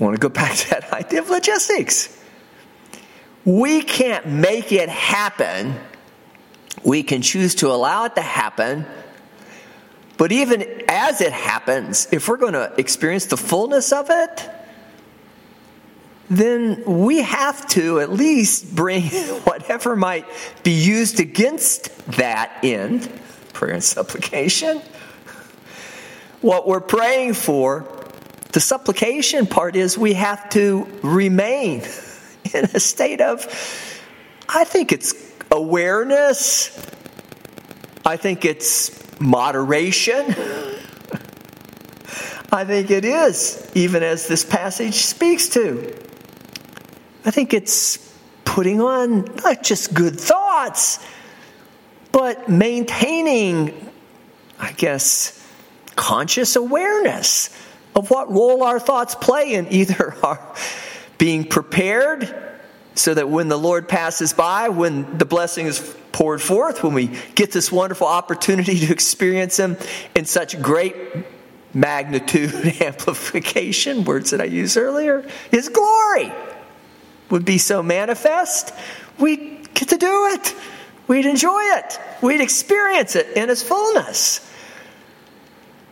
Want 0.00 0.16
to 0.16 0.20
go 0.20 0.28
back 0.32 0.56
to 0.56 0.70
that 0.70 0.92
idea 0.92 1.20
of 1.20 1.30
logistics. 1.30 2.16
We 3.44 3.82
can't 3.82 4.26
make 4.26 4.72
it 4.72 4.88
happen. 4.88 5.74
We 6.84 7.02
can 7.02 7.22
choose 7.22 7.56
to 7.56 7.68
allow 7.68 8.04
it 8.04 8.14
to 8.16 8.22
happen 8.22 8.86
but 10.20 10.32
even 10.32 10.82
as 10.86 11.22
it 11.22 11.32
happens, 11.32 12.06
if 12.12 12.28
we're 12.28 12.36
going 12.36 12.52
to 12.52 12.74
experience 12.76 13.24
the 13.24 13.38
fullness 13.38 13.90
of 13.90 14.10
it, 14.10 14.50
then 16.28 16.84
we 16.84 17.22
have 17.22 17.66
to 17.68 18.00
at 18.00 18.10
least 18.10 18.76
bring 18.76 19.04
whatever 19.44 19.96
might 19.96 20.26
be 20.62 20.72
used 20.72 21.20
against 21.20 22.06
that 22.18 22.52
end 22.62 23.10
prayer 23.54 23.72
and 23.72 23.82
supplication. 23.82 24.82
What 26.42 26.68
we're 26.68 26.80
praying 26.80 27.32
for, 27.32 27.86
the 28.52 28.60
supplication 28.60 29.46
part 29.46 29.76
is 29.76 29.96
we 29.96 30.14
have 30.14 30.48
to 30.50 30.86
remain 31.02 31.82
in 32.52 32.64
a 32.64 32.80
state 32.80 33.20
of, 33.20 33.46
I 34.48 34.64
think 34.64 34.92
it's 34.92 35.14
awareness, 35.50 36.76
I 38.04 38.16
think 38.16 38.44
it's 38.44 39.20
moderation. 39.20 40.34
I 42.52 42.64
think 42.64 42.90
it 42.90 43.04
is, 43.04 43.70
even 43.76 44.02
as 44.02 44.26
this 44.26 44.44
passage 44.44 44.94
speaks 44.94 45.50
to. 45.50 45.96
I 47.24 47.30
think 47.30 47.54
it's 47.54 48.12
putting 48.44 48.80
on 48.80 49.26
not 49.44 49.62
just 49.62 49.94
good 49.94 50.18
thoughts, 50.18 50.98
but 52.10 52.48
maintaining, 52.48 53.92
I 54.58 54.72
guess, 54.72 55.36
conscious 55.94 56.56
awareness 56.56 57.50
of 57.94 58.10
what 58.10 58.30
role 58.30 58.62
our 58.62 58.78
thoughts 58.78 59.14
play 59.14 59.54
in 59.54 59.72
either 59.72 60.14
our 60.22 60.54
being 61.18 61.44
prepared 61.44 62.34
so 62.94 63.14
that 63.14 63.28
when 63.28 63.48
the 63.48 63.56
Lord 63.56 63.88
passes 63.88 64.32
by, 64.32 64.68
when 64.68 65.18
the 65.18 65.24
blessing 65.24 65.66
is 65.66 65.96
poured 66.12 66.42
forth, 66.42 66.82
when 66.82 66.94
we 66.94 67.10
get 67.34 67.52
this 67.52 67.70
wonderful 67.70 68.06
opportunity 68.06 68.78
to 68.80 68.92
experience 68.92 69.58
Him 69.58 69.76
in 70.14 70.24
such 70.24 70.60
great 70.60 70.96
magnitude, 71.72 72.52
amplification, 72.82 74.04
words 74.04 74.30
that 74.30 74.40
I 74.40 74.44
used 74.44 74.76
earlier, 74.76 75.28
His 75.50 75.68
glory 75.68 76.32
would 77.30 77.44
be 77.44 77.58
so 77.58 77.82
manifest, 77.82 78.72
we'd 79.18 79.72
get 79.74 79.90
to 79.90 79.96
do 79.96 80.26
it. 80.32 80.54
We'd 81.06 81.26
enjoy 81.26 81.60
it. 81.60 81.98
We'd 82.22 82.40
experience 82.40 83.16
it 83.16 83.36
in 83.36 83.50
its 83.50 83.64
fullness. 83.64 84.48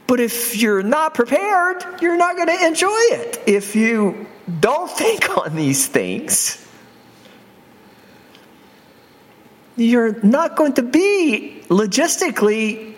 But 0.09 0.21
if 0.21 0.57
you're 0.57 0.83
not 0.83 1.13
prepared, 1.13 1.85
you're 2.01 2.17
not 2.17 2.35
going 2.35 2.49
to 2.49 2.67
enjoy 2.67 2.89
it. 2.89 3.43
If 3.47 3.77
you 3.77 4.27
don't 4.59 4.91
think 4.91 5.37
on 5.39 5.55
these 5.55 5.87
things, 5.87 6.67
you're 9.77 10.19
not 10.23 10.57
going 10.57 10.73
to 10.73 10.83
be 10.83 11.63
logistically 11.69 12.95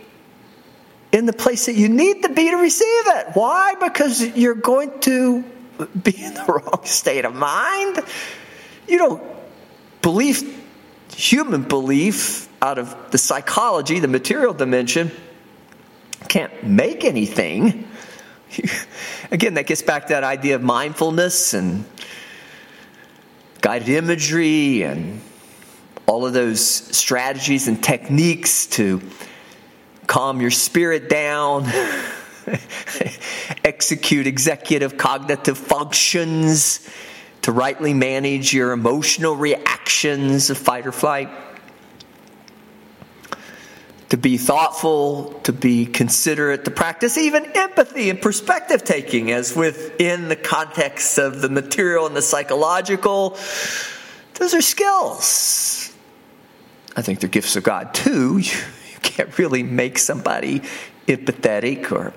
in 1.11 1.27
the 1.27 1.33
place 1.33 1.67
that 1.67 1.75
you 1.75 1.89
need 1.89 2.23
to 2.23 2.29
be 2.29 2.49
to 2.49 2.57
receive 2.57 2.87
it. 2.87 3.27
Why? 3.35 3.75
Because 3.81 4.25
you're 4.37 4.55
going 4.55 5.01
to 5.01 5.43
be 6.01 6.17
in 6.17 6.35
the 6.35 6.45
wrong 6.49 6.85
state 6.85 7.25
of 7.25 7.35
mind. 7.35 7.99
You 8.87 8.99
don't 8.99 9.23
believe, 10.01 10.65
human 11.13 11.65
belief 11.65 12.49
out 12.63 12.79
of 12.79 13.11
the 13.11 13.19
psychology, 13.19 13.99
the 13.99 14.07
material 14.07 14.55
dimension, 14.55 15.11
can't 16.29 16.65
make 16.65 17.05
anything. 17.05 17.89
Again, 19.31 19.55
that 19.55 19.67
gets 19.67 19.83
back 19.83 20.07
to 20.07 20.15
that 20.15 20.25
idea 20.25 20.57
of 20.57 20.63
mindfulness 20.63 21.55
and 21.55 21.85
guided 23.61 23.89
imagery 23.89 24.83
and 24.83 25.21
all 26.07 26.27
of 26.27 26.33
those 26.33 26.61
strategies 26.61 27.69
and 27.69 27.83
techniques 27.83 28.67
to 28.67 29.01
calm 30.07 30.41
your 30.41 30.51
spirit 30.51 31.09
down, 31.09 31.67
execute 33.65 34.27
executive 34.27 34.97
cognitive 34.97 35.57
functions, 35.57 36.89
to 37.43 37.53
rightly 37.53 37.95
manage 37.95 38.53
your 38.53 38.73
emotional 38.73 39.37
reactions 39.37 40.51
of 40.51 40.59
fight 40.59 40.87
or 40.87 40.93
flight, 40.93 41.29
to 44.11 44.17
be 44.17 44.37
thoughtful, 44.37 45.33
to 45.45 45.53
be 45.53 45.87
considerate, 45.87 46.65
to 46.65 46.71
practice 46.71 47.17
even 47.17 47.45
empathy 47.55 48.11
and 48.11 48.21
perspective 48.21 48.85
taking, 48.85 49.31
as 49.31 49.55
within 49.55 50.29
the 50.29 50.37
context 50.37 51.17
of 51.17 51.41
the 51.41 51.49
material 51.49 52.07
and 52.07 52.17
the 52.17 52.23
psychological. 52.23 53.39
Those 54.35 54.53
are 54.53 54.61
skills. 54.61 55.93
I 56.97 57.03
think 57.03 57.21
they're 57.21 57.31
gifts 57.31 57.57
of 57.57 57.63
God 57.63 57.95
too 57.95 58.39
You 58.93 58.99
can't 59.03 59.39
really 59.39 59.63
make 59.63 59.99
somebody 59.99 60.61
empathetic 61.07 61.91
or 61.91 62.13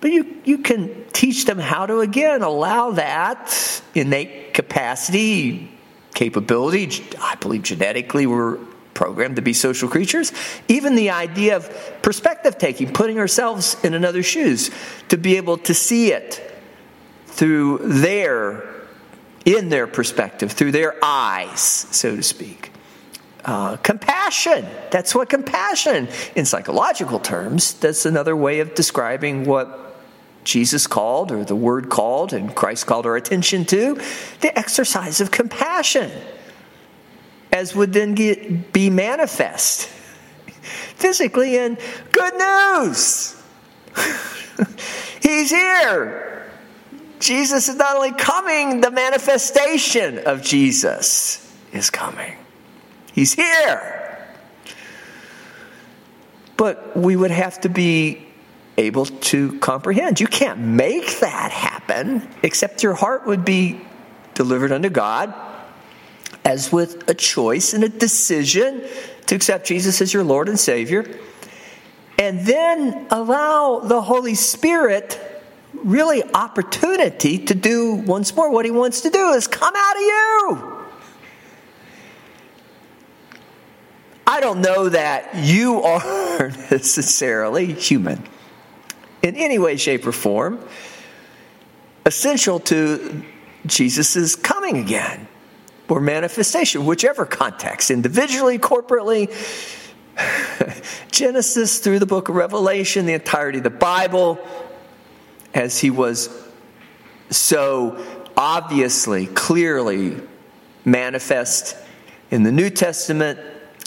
but 0.00 0.10
you, 0.10 0.36
you 0.44 0.58
can 0.58 1.04
teach 1.12 1.46
them 1.46 1.58
how 1.58 1.86
to 1.86 2.00
again 2.00 2.42
allow 2.42 2.92
that 2.92 3.82
innate 3.94 4.54
capacity 4.54 5.70
capability 6.14 7.04
i 7.20 7.34
believe 7.36 7.62
genetically 7.62 8.26
we're 8.26 8.58
programmed 8.94 9.36
to 9.36 9.42
be 9.42 9.52
social 9.52 9.88
creatures. 9.88 10.32
Even 10.68 10.94
the 10.94 11.10
idea 11.10 11.56
of 11.56 11.70
perspective 12.02 12.58
taking 12.58 12.92
putting 12.92 13.18
ourselves 13.18 13.76
in 13.84 13.94
another's 13.94 14.26
shoes 14.26 14.70
to 15.08 15.16
be 15.16 15.36
able 15.36 15.58
to 15.58 15.74
see 15.74 16.12
it 16.12 16.40
through 17.26 17.78
their 17.78 18.72
in 19.44 19.68
their 19.68 19.86
perspective 19.86 20.52
through 20.52 20.72
their 20.72 20.94
eyes 21.02 21.60
so 21.60 22.16
to 22.16 22.22
speak. 22.22 22.70
Uh, 23.44 23.76
compassion. 23.76 24.66
That's 24.90 25.14
what 25.14 25.28
compassion, 25.28 26.08
in 26.34 26.46
psychological 26.46 27.18
terms, 27.18 27.74
that's 27.74 28.06
another 28.06 28.34
way 28.34 28.60
of 28.60 28.74
describing 28.74 29.44
what 29.44 29.98
Jesus 30.44 30.86
called, 30.86 31.30
or 31.30 31.44
the 31.44 31.56
Word 31.56 31.90
called, 31.90 32.32
and 32.32 32.54
Christ 32.54 32.86
called 32.86 33.04
our 33.04 33.16
attention 33.16 33.66
to 33.66 34.00
the 34.40 34.58
exercise 34.58 35.20
of 35.20 35.30
compassion, 35.30 36.10
as 37.54 37.74
would 37.74 37.92
then 37.92 38.14
get, 38.14 38.72
be 38.72 38.90
manifest 38.90 39.86
physically 40.96 41.56
in 41.56 41.78
good 42.10 42.34
news. 42.34 43.40
He's 45.22 45.50
here. 45.50 46.50
Jesus 47.20 47.68
is 47.68 47.76
not 47.76 47.94
only 47.96 48.12
coming, 48.12 48.80
the 48.80 48.90
manifestation 48.90 50.18
of 50.18 50.42
Jesus 50.42 51.40
is 51.72 51.90
coming. 51.90 52.36
He's 53.12 53.32
here. 53.32 54.26
But 56.56 56.96
we 56.96 57.14
would 57.14 57.30
have 57.30 57.60
to 57.60 57.68
be 57.68 58.26
able 58.76 59.06
to 59.06 59.58
comprehend. 59.60 60.20
You 60.20 60.26
can't 60.26 60.58
make 60.58 61.20
that 61.20 61.52
happen, 61.52 62.28
except 62.42 62.82
your 62.82 62.94
heart 62.94 63.26
would 63.26 63.44
be 63.44 63.80
delivered 64.34 64.72
unto 64.72 64.90
God, 64.90 65.32
as 66.44 66.70
with 66.70 67.08
a 67.08 67.14
choice 67.14 67.72
and 67.72 67.84
a 67.84 67.88
decision 67.88 68.84
to 69.26 69.34
accept 69.34 69.66
Jesus 69.66 70.00
as 70.00 70.12
your 70.12 70.24
Lord 70.24 70.48
and 70.48 70.58
Savior. 70.58 71.18
And 72.18 72.40
then 72.46 73.06
allow 73.10 73.80
the 73.80 74.02
Holy 74.02 74.34
Spirit 74.34 75.20
really 75.72 76.22
opportunity 76.34 77.38
to 77.38 77.54
do 77.54 77.94
once 77.94 78.34
more 78.36 78.50
what 78.50 78.64
he 78.64 78.70
wants 78.70 79.00
to 79.02 79.10
do 79.10 79.30
is 79.30 79.46
come 79.46 79.74
out 79.74 79.96
of 79.96 80.02
you. 80.02 80.70
I 84.26 84.40
don't 84.40 84.60
know 84.60 84.88
that 84.88 85.34
you 85.34 85.82
are 85.82 86.48
necessarily 86.70 87.72
human 87.72 88.22
in 89.22 89.36
any 89.36 89.58
way, 89.58 89.76
shape, 89.76 90.06
or 90.06 90.12
form, 90.12 90.64
essential 92.06 92.60
to 92.60 93.22
Jesus' 93.66 94.36
coming 94.36 94.78
again 94.78 95.26
or 95.88 96.00
manifestation, 96.00 96.86
whichever 96.86 97.26
context, 97.26 97.90
individually, 97.90 98.58
corporately. 98.58 99.30
Genesis 101.10 101.78
through 101.80 101.98
the 101.98 102.06
book 102.06 102.28
of 102.28 102.36
Revelation, 102.36 103.06
the 103.06 103.14
entirety 103.14 103.58
of 103.58 103.64
the 103.64 103.70
Bible, 103.70 104.38
as 105.52 105.78
he 105.78 105.90
was 105.90 106.30
so 107.30 108.04
obviously, 108.36 109.26
clearly 109.26 110.20
manifest 110.84 111.76
in 112.30 112.42
the 112.42 112.52
New 112.52 112.70
Testament 112.70 113.38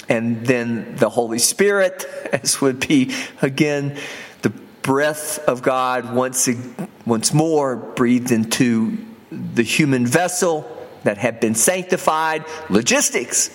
and 0.09 0.45
then 0.45 0.95
the 0.95 1.09
Holy 1.09 1.39
Spirit, 1.39 2.05
as 2.31 2.61
would 2.61 2.87
be 2.87 3.13
again 3.41 3.97
the 4.41 4.49
breath 4.81 5.39
of 5.47 5.61
God 5.61 6.13
once, 6.13 6.49
once 7.05 7.33
more 7.33 7.75
breathed 7.75 8.31
into 8.31 8.97
the 9.31 9.63
human 9.63 10.05
vessel 10.05 10.76
that 11.03 11.17
had 11.17 11.39
been 11.39 11.55
sanctified. 11.55 12.45
Logistics. 12.69 13.49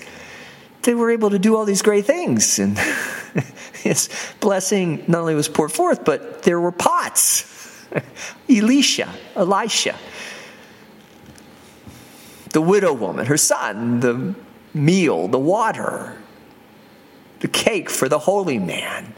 They 0.82 0.94
were 0.94 1.10
able 1.10 1.30
to 1.30 1.38
do 1.38 1.56
all 1.56 1.64
these 1.64 1.82
great 1.82 2.06
things. 2.06 2.58
And 2.58 2.78
his 3.82 4.08
blessing 4.40 5.04
not 5.06 5.20
only 5.20 5.34
was 5.34 5.48
poured 5.48 5.72
forth, 5.72 6.04
but 6.04 6.42
there 6.42 6.60
were 6.60 6.72
pots. 6.72 7.48
Elisha, 8.48 9.12
Elisha, 9.36 9.96
the 12.50 12.60
widow 12.60 12.92
woman, 12.92 13.26
her 13.26 13.36
son, 13.36 14.00
the 14.00 14.34
meal, 14.74 15.28
the 15.28 15.38
water, 15.38 16.16
the 17.40 17.48
cake 17.48 17.90
for 17.90 18.08
the 18.08 18.20
holy 18.20 18.58
man. 18.58 19.14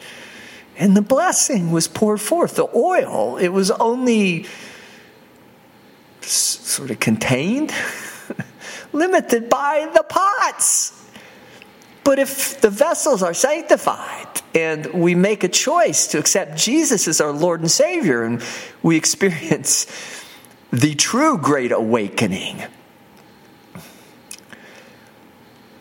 And 0.76 0.96
the 0.96 1.02
blessing 1.02 1.70
was 1.70 1.86
poured 1.86 2.20
forth. 2.20 2.56
The 2.56 2.68
oil, 2.74 3.36
it 3.36 3.48
was 3.48 3.70
only 3.72 4.46
sort 6.20 6.90
of 6.90 6.98
contained, 7.00 7.70
limited 8.94 9.50
by 9.50 9.90
the 9.92 10.02
pots. 10.04 11.00
But 12.04 12.18
if 12.18 12.60
the 12.60 12.70
vessels 12.70 13.22
are 13.22 13.34
sanctified 13.34 14.28
and 14.54 14.86
we 14.92 15.14
make 15.14 15.42
a 15.42 15.48
choice 15.48 16.06
to 16.08 16.18
accept 16.18 16.56
Jesus 16.56 17.08
as 17.08 17.20
our 17.20 17.32
Lord 17.32 17.60
and 17.60 17.70
Savior, 17.70 18.22
and 18.22 18.42
we 18.82 18.96
experience 18.96 19.86
the 20.70 20.94
true 20.94 21.38
great 21.38 21.72
awakening, 21.72 22.62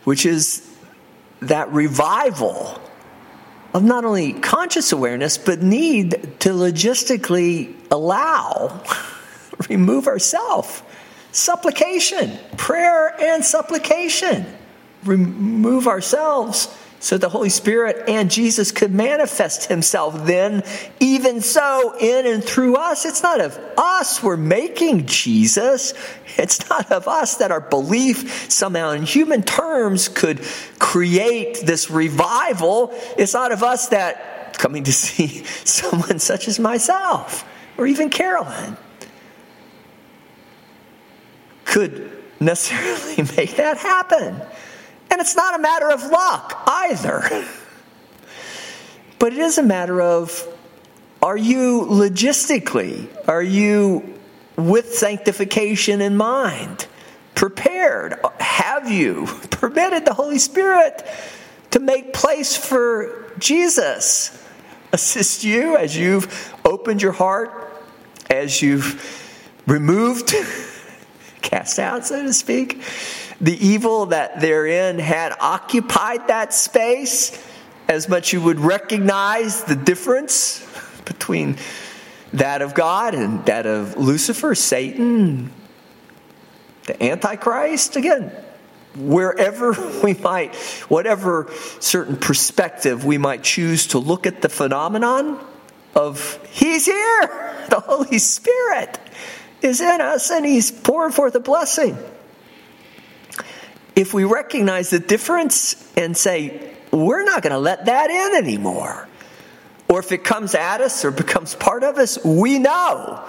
which 0.06 0.26
is 0.26 0.70
that 1.42 1.72
revival 1.72 2.82
of 3.74 3.84
not 3.84 4.06
only 4.06 4.34
conscious 4.34 4.92
awareness, 4.92 5.38
but 5.38 5.62
need 5.62 6.12
to 6.40 6.50
logistically 6.50 7.76
allow, 7.92 8.82
remove 9.70 10.08
ourself. 10.08 10.84
Supplication, 11.34 12.40
prayer 12.58 13.14
and 13.20 13.44
supplication. 13.44 14.46
Remove 15.04 15.88
ourselves 15.88 16.74
so 17.04 17.18
the 17.18 17.28
Holy 17.28 17.50
Spirit 17.50 18.08
and 18.08 18.32
Jesus 18.32 18.72
could 18.72 18.94
manifest 18.94 19.66
himself 19.66 20.26
then, 20.26 20.64
even 21.02 21.42
so, 21.42 21.98
in 22.00 22.26
and 22.26 22.42
through 22.42 22.78
us. 22.78 23.06
It's 23.06 23.22
not 23.22 23.42
of 23.42 23.60
us 23.78 24.24
we're 24.24 24.38
making 24.38 25.08
Jesus. 25.08 25.94
It's 26.38 26.70
not 26.70 26.92
of 26.94 27.10
us 27.10 27.38
that 27.38 27.52
our 27.52 27.60
belief 27.60 28.50
somehow 28.50 28.92
in 28.92 29.04
human 29.04 29.44
terms 29.44 30.08
could 30.08 30.42
create 30.80 31.66
this 31.66 31.92
revival. 31.92 32.92
It's 33.18 33.34
not 33.34 33.52
of 33.52 33.64
us 33.64 33.90
that 33.90 34.58
coming 34.58 34.86
to 34.86 34.94
see 34.94 35.44
someone 35.66 36.20
such 36.20 36.48
as 36.48 36.58
myself 36.58 37.44
or 37.78 37.86
even 37.86 38.12
Carolyn 38.12 38.78
could 41.66 42.12
necessarily 42.40 43.16
make 43.38 43.56
that 43.58 43.78
happen. 43.78 44.42
And 45.12 45.22
it's 45.22 45.36
not 45.36 45.56
a 45.56 45.62
matter 45.62 45.90
of 45.92 46.04
luck 46.04 46.64
either. 46.66 47.46
But 49.20 49.34
it 49.34 49.40
is 49.40 49.58
a 49.58 49.64
matter 49.64 50.02
of 50.02 50.48
Are 51.22 51.38
you 51.38 51.86
logistically? 51.90 53.08
Are 53.28 53.42
you 53.42 54.20
with 54.58 54.94
sanctification 54.94 56.02
in 56.02 56.18
mind? 56.18 56.88
Prepared? 57.36 58.16
Have 58.40 58.92
you 58.92 59.26
permitted 59.50 60.06
the 60.06 60.14
Holy 60.14 60.40
Spirit 60.40 61.06
to 61.72 61.80
make 61.80 62.14
place 62.14 62.58
for 62.58 63.32
Jesus? 63.38 64.38
Assist 64.92 65.44
you 65.44 65.78
as 65.78 65.96
you've 65.96 66.54
opened 66.66 67.02
your 67.02 67.14
heart, 67.14 67.72
as 68.30 68.62
you've 68.62 69.02
removed, 69.66 70.34
cast 71.44 71.78
out, 71.78 72.06
so 72.06 72.24
to 72.24 72.34
speak, 72.34 72.82
the 73.40 73.54
evil 73.64 74.08
that 74.08 74.40
therein 74.40 74.98
had 74.98 75.34
occupied 75.40 76.28
that 76.30 76.54
space, 76.54 77.38
as 77.88 78.10
much 78.10 78.34
you 78.34 78.42
would 78.42 78.60
recognize 78.60 79.66
the 79.66 79.76
difference 79.76 80.66
between 81.06 81.58
that 82.32 82.62
of 82.62 82.74
God 82.74 83.14
and 83.14 83.46
that 83.46 83.68
of 83.68 83.98
Lucifer, 83.98 84.56
Satan, 84.56 85.52
the 86.88 87.04
Antichrist. 87.04 87.96
Again, 87.96 88.32
wherever 88.96 89.74
we 90.04 90.14
might, 90.16 90.56
whatever 90.88 91.52
certain 91.80 92.16
perspective 92.16 93.06
we 93.06 93.18
might 93.18 93.44
choose 93.44 93.88
to 93.88 94.00
look 94.00 94.26
at 94.26 94.42
the 94.42 94.50
phenomenon 94.50 95.40
of 95.96 96.40
He's 96.52 96.86
here, 96.86 97.66
the 97.70 97.82
Holy 97.82 98.18
Spirit 98.18 99.00
is 99.64 99.82
in 99.82 100.02
us 100.02 100.30
and 100.30 100.46
He's 100.46 100.72
pouring 100.72 101.12
forth 101.12 101.36
a 101.36 101.40
blessing. 101.40 101.98
If 103.96 104.14
we 104.14 104.24
recognize 104.24 104.90
the 104.90 105.00
difference 105.00 105.92
and 105.96 106.16
say, 106.18 106.76
we're 106.92 107.24
not 107.24 107.42
going 107.42 107.54
to 107.54 107.60
let 107.60 107.86
that 107.86 108.10
in 108.10 108.44
anymore, 108.44 109.08
or 109.88 110.00
if 110.00 110.12
it 110.12 110.24
comes 110.24 110.56
at 110.56 110.82
us 110.82 111.06
or 111.06 111.12
becomes 111.12 111.56
part 111.56 111.84
of 111.84 111.98
us, 111.98 112.24
we 112.24 112.60
know 112.60 113.24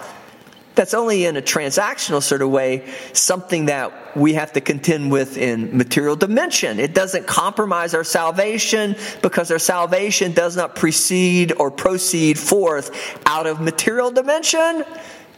that's 0.75 0.93
only 0.93 1.25
in 1.25 1.37
a 1.37 1.41
transactional 1.41 2.21
sort 2.21 2.41
of 2.41 2.49
way 2.49 2.91
something 3.13 3.67
that 3.67 4.15
we 4.15 4.33
have 4.33 4.53
to 4.53 4.61
contend 4.61 5.11
with 5.11 5.37
in 5.37 5.77
material 5.77 6.15
dimension. 6.15 6.79
It 6.79 6.93
doesn't 6.93 7.27
compromise 7.27 7.93
our 7.93 8.03
salvation 8.03 8.95
because 9.21 9.51
our 9.51 9.59
salvation 9.59 10.33
does 10.33 10.55
not 10.55 10.75
precede 10.75 11.53
or 11.57 11.71
proceed 11.71 12.37
forth 12.37 12.91
out 13.25 13.47
of 13.47 13.61
material 13.61 14.11
dimension. 14.11 14.83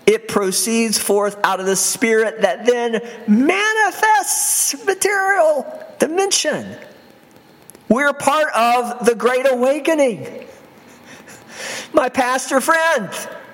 It 0.07 0.29
proceeds 0.29 0.97
forth 0.97 1.37
out 1.43 1.59
of 1.59 1.65
the 1.65 1.75
Spirit 1.75 2.41
that 2.41 2.65
then 2.65 3.01
manifests 3.27 4.85
material 4.85 5.65
dimension. 5.99 6.77
We're 7.89 8.13
part 8.13 8.47
of 8.55 9.05
the 9.05 9.15
Great 9.15 9.45
Awakening. 9.45 10.47
My 11.93 12.07
pastor 12.07 12.61
friend, 12.61 13.09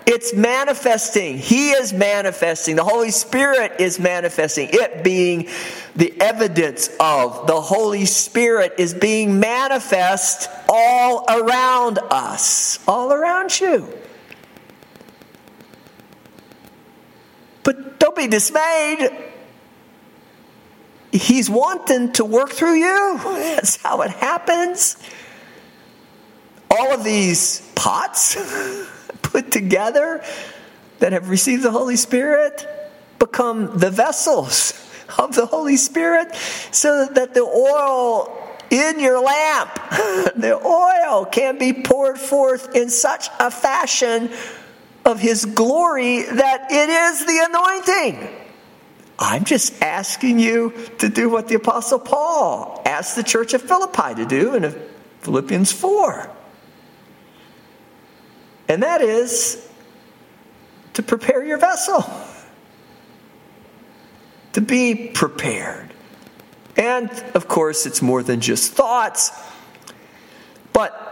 it's 0.06 0.34
manifesting. 0.34 1.40
He 1.40 1.72
is 1.72 1.92
manifesting. 1.92 2.76
The 2.76 2.84
Holy 2.84 3.12
Spirit 3.12 3.80
is 3.80 4.00
manifesting. 4.00 4.70
It 4.72 5.04
being 5.04 5.50
the 5.96 6.20
evidence 6.22 6.90
of 7.00 7.48
the 7.48 7.60
Holy 7.60 8.06
Spirit 8.06 8.74
is 8.78 8.94
being 8.94 9.40
manifest 9.40 10.50
all 10.70 11.26
around 11.30 11.98
us, 12.12 12.80
all 12.88 13.12
around 13.12 13.60
you. 13.60 13.88
But 17.64 18.00
don't 18.00 18.16
be 18.16 18.28
dismayed. 18.28 19.10
He's 21.12 21.50
wanting 21.50 22.12
to 22.14 22.26
work 22.26 22.52
through 22.52 22.76
you. 22.76 23.20
That's 23.24 23.76
how 23.78 24.02
it 24.02 24.12
happens. 24.12 24.98
All 26.72 26.92
of 26.92 27.04
these 27.04 27.62
pots 27.76 28.36
put 29.22 29.52
together 29.52 30.24
that 31.00 31.14
have 31.14 31.30
received 31.30 31.64
the 31.64 31.72
Holy 31.72 31.96
Spirit 31.96 32.68
become 33.20 33.78
the 33.78 33.92
vessels 33.92 34.74
of 35.20 35.36
the 35.36 35.46
Holy 35.46 35.78
Spirit 35.78 36.34
so 36.72 37.06
that 37.06 37.34
the 37.34 37.42
oil 37.42 38.40
in 38.70 39.00
your 39.00 39.22
lamp, 39.22 39.76
the 40.36 40.60
oil 40.66 41.26
can 41.26 41.60
be 41.60 41.74
poured 41.74 42.18
forth 42.18 42.76
in 42.76 42.90
such 42.90 43.28
a 43.40 43.52
fashion 43.52 44.32
of 45.06 45.20
his 45.20 45.46
glory 45.46 46.24
that 46.24 46.68
it 46.72 46.90
is 46.90 47.26
the 47.26 47.48
anointing. 47.50 48.30
I'm 49.20 49.44
just 49.44 49.82
asking 49.82 50.40
you 50.40 50.74
to 51.00 51.10
do 51.10 51.30
what 51.30 51.48
the 51.48 51.56
Apostle 51.56 52.00
Paul 52.00 52.82
asked 52.86 53.16
the 53.16 53.24
church 53.24 53.54
of 53.54 53.62
Philippi 53.62 54.16
to 54.16 54.26
do 54.26 54.56
in 54.56 54.76
Philippians 55.22 55.72
4. 55.72 56.30
And 58.68 58.84
that 58.84 59.02
is 59.02 59.70
to 60.94 61.04
prepare 61.04 61.44
your 61.44 61.58
vessel, 61.58 62.06
to 64.54 64.62
be 64.62 65.10
prepared. 65.10 65.92
And 66.76 67.10
of 67.36 67.48
course, 67.48 67.86
it's 67.86 68.02
more 68.02 68.24
than 68.24 68.40
just 68.40 68.74
thoughts, 68.74 69.32
but 70.72 71.03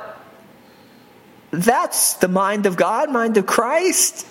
that's 1.51 2.13
the 2.15 2.29
mind 2.29 2.65
of 2.65 2.77
God, 2.77 3.11
mind 3.11 3.37
of 3.37 3.45
Christ. 3.45 4.25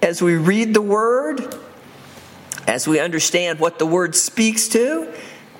As 0.00 0.22
we 0.22 0.36
read 0.36 0.72
the 0.74 0.82
Word, 0.82 1.54
as 2.66 2.88
we 2.88 2.98
understand 2.98 3.60
what 3.60 3.78
the 3.78 3.86
Word 3.86 4.16
speaks 4.16 4.68
to, 4.68 5.12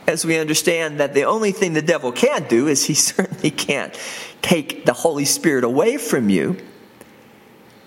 as 0.06 0.24
we 0.24 0.38
understand 0.38 1.00
that 1.00 1.12
the 1.12 1.24
only 1.24 1.52
thing 1.52 1.74
the 1.74 1.82
devil 1.82 2.12
can't 2.12 2.48
do 2.48 2.66
is 2.66 2.87
he 2.87 2.94
certainly 2.94 3.50
can't 3.50 3.98
take 4.40 4.87
the 4.87 4.94
Holy 4.94 5.26
Spirit 5.26 5.64
away 5.64 5.98
from 5.98 6.30
you. 6.30 6.56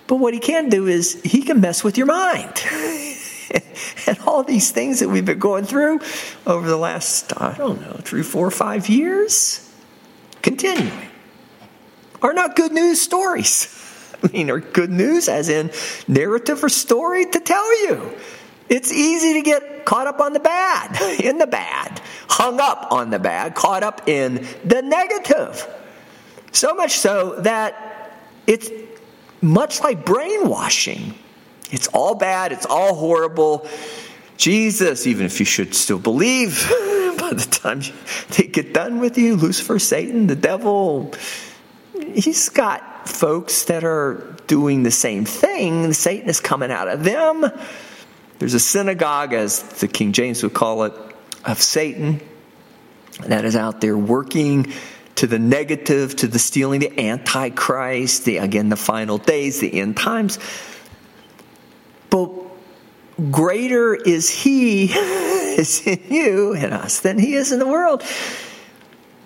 But 0.06 0.18
what 0.18 0.34
he 0.34 0.40
can 0.40 0.70
do 0.70 0.88
is 0.88 1.20
he 1.24 1.42
can 1.42 1.62
mess 1.62 1.84
with 1.84 1.98
your 1.98 2.08
mind. 2.08 2.62
and 4.08 4.20
all 4.28 4.44
these 4.44 4.70
things 4.70 5.00
that 5.00 5.10
we've 5.10 5.26
been 5.26 5.40
going 5.40 5.64
through 5.64 6.00
over 6.46 6.68
the 6.68 6.78
last, 6.78 7.40
I 7.42 7.56
don't 7.58 7.82
know, 7.82 7.98
three, 8.02 8.24
four, 8.24 8.52
five 8.52 8.88
years, 8.90 9.68
continuing 10.42 11.11
are 12.22 12.34
not 12.34 12.56
good 12.56 12.72
news 12.72 13.02
stories. 13.02 13.78
I 14.24 14.28
mean, 14.28 14.50
are 14.50 14.60
good 14.60 14.92
news 14.92 15.28
as 15.28 15.50
in 15.50 15.72
narrative 16.08 16.64
or 16.64 16.70
story 16.70 17.26
to 17.26 17.40
tell 17.40 17.88
you. 17.88 18.14
It's 18.70 18.92
easy 18.92 19.34
to 19.34 19.42
get 19.42 19.86
caught 19.86 20.08
up 20.08 20.22
on 20.22 20.34
the 20.34 20.40
bad, 20.40 21.20
in 21.20 21.38
the 21.38 21.48
bad, 21.48 22.02
hung 22.30 22.60
up 22.60 22.92
on 22.92 23.10
the 23.10 23.20
bad, 23.20 23.56
caught 23.56 23.84
up 23.84 24.08
in 24.08 24.48
the 24.64 24.82
negative. 24.82 25.68
So 26.54 26.74
much 26.74 27.00
so 27.00 27.42
that 27.42 28.18
it's 28.48 28.70
much 29.42 29.82
like 29.82 30.06
brainwashing. 30.06 31.16
It's 31.72 31.88
all 31.88 32.16
bad, 32.16 32.52
it's 32.52 32.66
all 32.66 32.96
horrible. 32.96 33.68
Jesus, 34.38 35.08
even 35.08 35.26
if 35.26 35.40
you 35.40 35.46
should 35.46 35.74
still 35.74 36.00
believe, 36.00 36.66
by 37.18 37.34
the 37.34 37.48
time 37.50 37.82
they 38.38 38.48
get 38.48 38.74
done 38.74 39.00
with 39.00 39.18
you, 39.18 39.36
Lucifer, 39.36 39.80
Satan, 39.80 40.28
the 40.28 40.36
devil, 40.36 41.14
he's 42.14 42.50
got 42.50 43.08
folks 43.08 43.66
that 43.66 43.84
are 43.84 44.36
doing 44.48 44.84
the 44.84 44.92
same 44.92 45.26
thing. 45.26 45.94
Satan 45.94 46.30
is 46.30 46.40
coming 46.40 46.72
out 46.72 46.88
of 46.88 47.04
them. 47.04 47.46
There's 48.40 48.54
a 48.54 48.60
synagogue, 48.60 49.34
as 49.34 49.62
the 49.62 49.88
King 49.88 50.14
James 50.14 50.44
would 50.44 50.54
call 50.54 50.84
it, 50.84 50.94
of 51.46 51.62
Satan 51.62 52.22
that 53.28 53.46
is 53.46 53.56
out 53.56 53.82
there 53.82 53.98
working 53.98 54.72
to 55.16 55.28
the 55.28 55.40
negative, 55.40 56.16
to 56.18 56.28
the 56.28 56.40
stealing, 56.40 56.80
the 56.80 57.00
antichrist, 57.00 58.26
the 58.26 58.38
again 58.38 58.70
the 58.70 58.76
final 58.76 59.18
days, 59.18 59.60
the 59.60 59.80
end 59.80 59.98
times. 59.98 60.40
But 62.10 62.32
greater 63.30 63.94
is 63.94 64.30
he 64.30 64.86
is 64.92 65.86
in 65.86 66.02
you 66.10 66.54
and 66.54 66.74
us 66.74 67.02
than 67.02 67.20
he 67.20 67.36
is 67.36 67.52
in 67.52 67.60
the 67.60 67.68
world. 67.68 68.04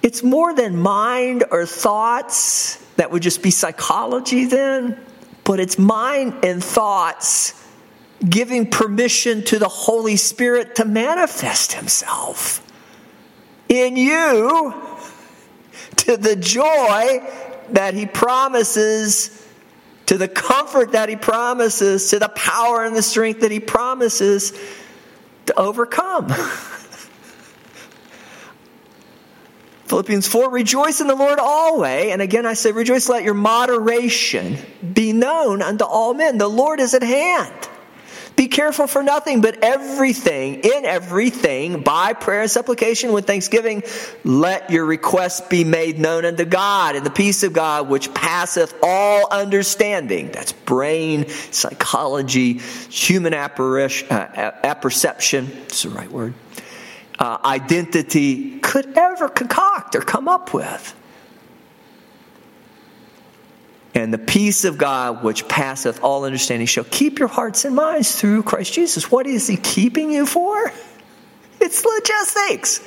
It's 0.06 0.22
more 0.22 0.54
than 0.54 0.78
mind 0.78 1.46
or 1.50 1.66
thoughts 1.66 2.76
that 2.98 3.10
would 3.10 3.24
just 3.24 3.42
be 3.42 3.50
psychology 3.50 4.46
then, 4.46 5.04
but 5.44 5.60
it's 5.60 5.80
mind 5.80 6.46
and 6.46 6.64
thoughts 6.64 7.60
giving 8.30 8.70
permission 8.70 9.44
to 9.46 9.58
the 9.58 9.68
Holy 9.68 10.16
Spirit 10.16 10.76
to 10.76 10.86
manifest 10.86 11.74
Himself 11.74 12.62
in 13.68 13.98
you 13.98 14.76
to 15.96 16.18
the 16.18 16.36
joy 16.36 17.28
that 17.72 17.96
He 17.96 18.06
promises, 18.06 19.44
to 20.06 20.20
the 20.20 20.28
comfort 20.28 20.92
that 20.92 21.10
He 21.10 21.16
promises, 21.16 22.12
to 22.12 22.20
the 22.20 22.30
power 22.30 22.86
and 22.86 22.96
the 22.96 23.02
strength 23.02 23.42
that 23.42 23.50
He 23.50 23.60
promises 23.60 24.54
to 25.48 25.60
overcome. 25.60 26.32
Philippians 29.86 30.28
4 30.28 30.52
Rejoice 30.52 31.02
in 31.02 31.08
the 31.08 31.16
Lord 31.16 31.40
always. 31.40 32.12
And 32.12 32.22
again, 32.22 32.46
I 32.46 32.54
say, 32.54 32.72
Rejoice, 32.72 33.08
let 33.10 33.24
your 33.24 33.34
moderation 33.34 34.58
be 34.94 35.14
known 35.14 35.62
unto 35.62 35.86
all 35.86 36.14
men. 36.14 36.38
The 36.38 36.48
Lord 36.48 36.80
is 36.80 36.94
at 36.94 37.04
hand. 37.04 37.54
Be 38.36 38.50
careful 38.50 38.88
for 38.88 39.02
nothing, 39.02 39.40
but 39.40 39.64
everything, 39.64 40.56
in 40.56 40.86
everything, 40.86 41.84
by 41.84 42.12
prayer 42.12 42.42
and 42.42 42.52
supplication 42.52 43.14
with 43.14 43.26
thanksgiving, 43.26 43.84
let 44.26 44.70
your 44.70 44.86
requests 44.86 45.40
be 45.42 45.64
made 45.64 46.00
known 46.00 46.26
unto 46.26 46.44
God. 46.44 46.98
And 46.98 47.06
the 47.06 47.12
peace 47.12 47.44
of 47.44 47.54
God, 47.54 47.88
which 47.88 48.14
passeth 48.14 48.76
all 48.84 49.28
understanding, 49.32 50.32
that's 50.32 50.52
brain, 50.52 51.30
psychology, 51.30 52.60
human 52.90 53.34
uh, 53.34 53.48
apperception, 54.10 55.50
it's 55.68 55.84
the 55.84 55.90
right 55.90 56.12
word, 56.12 56.34
uh, 57.18 57.38
identity, 57.46 58.60
could 58.60 58.98
ever 58.98 59.30
concoct 59.30 59.75
or 59.96 60.02
come 60.02 60.28
up 60.28 60.54
with 60.54 60.96
and 63.96 64.14
the 64.14 64.18
peace 64.18 64.66
of 64.66 64.78
God, 64.78 65.24
which 65.24 65.48
passeth 65.48 66.04
all 66.04 66.26
understanding, 66.26 66.68
shall 66.68 66.84
keep 66.84 67.18
your 67.18 67.30
hearts 67.30 67.64
and 67.64 67.74
minds 67.74 68.20
through 68.20 68.44
Christ 68.44 68.74
Jesus. 68.74 69.10
What 69.10 69.26
is 69.26 69.48
He 69.48 69.56
keeping 69.56 70.12
you 70.12 70.26
for? 70.26 70.72
It's 71.58 71.86
logistics. 71.86 72.86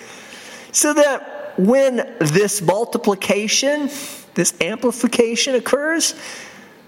So 0.72 0.92
that 0.92 1.54
when 1.58 1.96
this 2.20 2.60
multiplication, 2.60 3.88
this 4.34 4.54
amplification 4.60 5.54
occurs, 5.54 6.14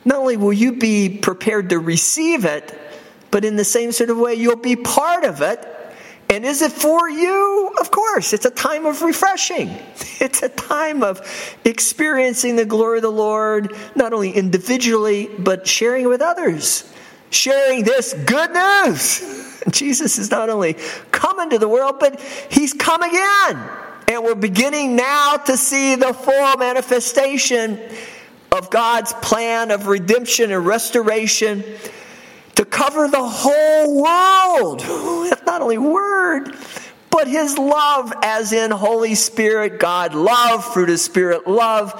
not 0.05 0.19
only 0.19 0.37
will 0.37 0.53
you 0.53 0.73
be 0.73 1.09
prepared 1.09 1.71
to 1.71 1.79
receive 1.79 2.45
it, 2.45 2.79
but 3.31 3.47
in 3.47 3.57
the 3.57 3.65
same 3.65 3.93
sort 3.93 4.11
of 4.11 4.19
way, 4.19 4.35
you'll 4.35 4.57
be 4.57 4.77
part 4.77 5.25
of 5.25 5.41
it 5.41 5.67
and 6.31 6.47
is 6.47 6.63
it 6.63 6.71
for 6.71 7.11
you? 7.11 7.75
Of 7.81 7.91
course. 7.91 8.33
It's 8.33 8.47
a 8.47 8.51
time 8.51 8.87
of 8.87 9.03
refreshing. 9.03 9.69
It's 10.21 10.43
a 10.43 10.51
time 10.51 11.03
of 11.03 11.23
experiencing 11.65 12.57
the 12.57 12.67
glory 12.67 12.99
of 12.99 13.03
the 13.03 13.11
Lord, 13.11 13.75
not 13.97 14.13
only 14.13 14.31
individually, 14.31 15.31
but 15.39 15.67
sharing 15.67 16.09
with 16.09 16.21
others. 16.21 16.85
Sharing 17.31 17.85
this 17.85 18.13
good 18.13 18.51
news. 18.53 19.63
Jesus 19.71 20.19
is 20.19 20.31
not 20.31 20.51
only 20.51 20.77
come 21.11 21.41
into 21.41 21.57
the 21.57 21.69
world, 21.69 21.97
but 22.01 22.21
he's 22.51 22.75
come 22.75 23.01
again. 23.01 23.71
And 24.09 24.25
we're 24.25 24.35
beginning 24.35 24.95
now 24.95 25.39
to 25.39 25.57
see 25.57 25.95
the 25.95 26.13
full 26.13 26.57
manifestation 26.59 27.81
of 28.53 28.69
God's 28.69 29.15
plan 29.15 29.71
of 29.71 29.87
redemption 29.87 30.53
and 30.53 30.67
restoration 30.67 31.65
to 32.61 32.67
cover 32.67 33.09
the 33.09 33.27
whole 33.27 34.03
world. 34.03 34.85
with 35.31 35.47
Not 35.47 35.63
only 35.63 35.79
word, 35.79 36.55
but 37.09 37.27
his 37.27 37.57
love, 37.57 38.13
as 38.23 38.53
in 38.53 38.71
Holy 38.71 39.15
Spirit, 39.15 39.81
God 39.81 40.15
love, 40.15 40.63
fruit 40.71 40.91
of 40.91 41.01
Spirit 41.01 41.47
love, 41.47 41.99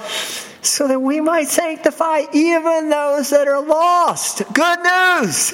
so 0.61 0.87
that 0.87 0.99
we 0.99 1.19
might 1.19 1.47
sanctify 1.47 2.25
even 2.31 2.91
those 2.91 3.31
that 3.31 3.47
are 3.47 3.65
lost. 3.65 4.43
Good 4.53 4.79
news! 4.83 5.53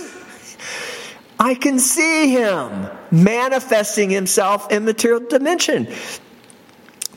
I 1.40 1.56
can 1.56 1.80
see 1.80 2.32
him 2.32 2.90
manifesting 3.10 4.10
himself 4.10 4.70
in 4.74 4.84
material 4.84 5.22
dimension. 5.22 5.88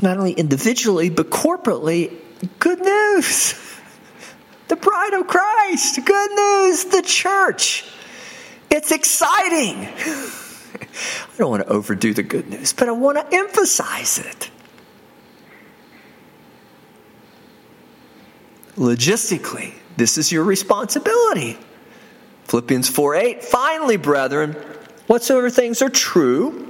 Not 0.01 0.17
only 0.17 0.33
individually, 0.33 1.11
but 1.11 1.31
corporately. 1.31 2.17
Good 2.61 2.81
news 2.81 3.70
the 4.71 4.77
bride 4.77 5.13
of 5.13 5.27
Christ. 5.27 6.03
Good 6.03 6.31
news, 6.31 6.85
the 6.85 7.03
church. 7.03 7.85
It's 8.71 8.93
exciting. 8.93 9.87
I 9.87 11.37
don't 11.37 11.51
want 11.51 11.67
to 11.67 11.69
overdo 11.69 12.15
the 12.15 12.23
good 12.23 12.49
news, 12.49 12.73
but 12.73 12.89
I 12.89 12.93
want 12.93 13.19
to 13.19 13.37
emphasize 13.37 14.19
it. 14.19 14.51
Logistically, 18.77 19.75
this 19.97 20.17
is 20.17 20.33
your 20.33 20.45
responsibility. 20.45 21.59
Philippians 22.45 22.89
4 22.89 23.15
8. 23.17 23.45
Finally, 23.45 23.97
brethren, 23.97 24.53
whatsoever 25.09 25.51
things 25.51 25.83
are 25.83 25.91
true, 25.91 26.69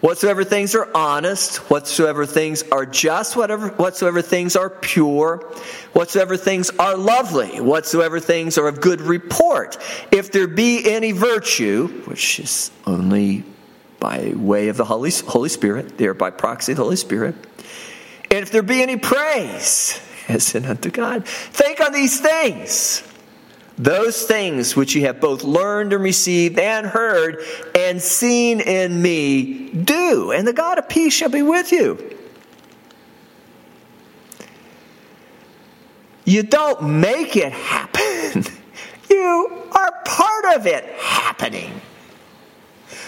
Whatsoever 0.00 0.44
things 0.44 0.76
are 0.76 0.88
honest, 0.94 1.56
whatsoever 1.70 2.24
things 2.24 2.62
are 2.70 2.86
just, 2.86 3.36
whatever, 3.36 3.70
whatsoever 3.70 4.22
things 4.22 4.54
are 4.54 4.70
pure, 4.70 5.38
whatsoever 5.92 6.36
things 6.36 6.70
are 6.78 6.96
lovely, 6.96 7.60
whatsoever 7.60 8.20
things 8.20 8.58
are 8.58 8.68
of 8.68 8.80
good 8.80 9.00
report, 9.00 9.76
if 10.12 10.30
there 10.30 10.46
be 10.46 10.88
any 10.88 11.10
virtue, 11.10 11.88
which 12.04 12.38
is 12.38 12.70
only 12.86 13.42
by 13.98 14.32
way 14.36 14.68
of 14.68 14.76
the 14.76 14.84
Holy, 14.84 15.10
Holy 15.10 15.48
Spirit, 15.48 15.98
there 15.98 16.14
by 16.14 16.30
proxy 16.30 16.72
of 16.72 16.76
the 16.76 16.84
Holy 16.84 16.96
Spirit, 16.96 17.34
and 18.30 18.38
if 18.38 18.52
there 18.52 18.62
be 18.62 18.82
any 18.82 18.98
praise, 18.98 20.00
as 20.28 20.54
in 20.54 20.64
unto 20.64 20.90
God, 20.90 21.26
think 21.26 21.80
on 21.80 21.92
these 21.92 22.20
things 22.20 23.02
those 23.78 24.24
things 24.24 24.74
which 24.74 24.94
you 24.94 25.02
have 25.02 25.20
both 25.20 25.44
learned 25.44 25.92
and 25.92 26.02
received 26.02 26.58
and 26.58 26.86
heard 26.86 27.42
and 27.76 28.02
seen 28.02 28.60
in 28.60 29.00
me, 29.00 29.68
do, 29.70 30.32
and 30.32 30.46
the 30.46 30.52
God 30.52 30.78
of 30.78 30.88
peace 30.88 31.14
shall 31.14 31.28
be 31.28 31.42
with 31.42 31.70
you. 31.70 32.16
You 36.24 36.42
don't 36.42 37.00
make 37.00 37.36
it 37.36 37.52
happen, 37.52 38.44
you 39.10 39.62
are 39.72 39.92
part 40.04 40.56
of 40.56 40.66
it 40.66 40.84
happening. 40.98 41.80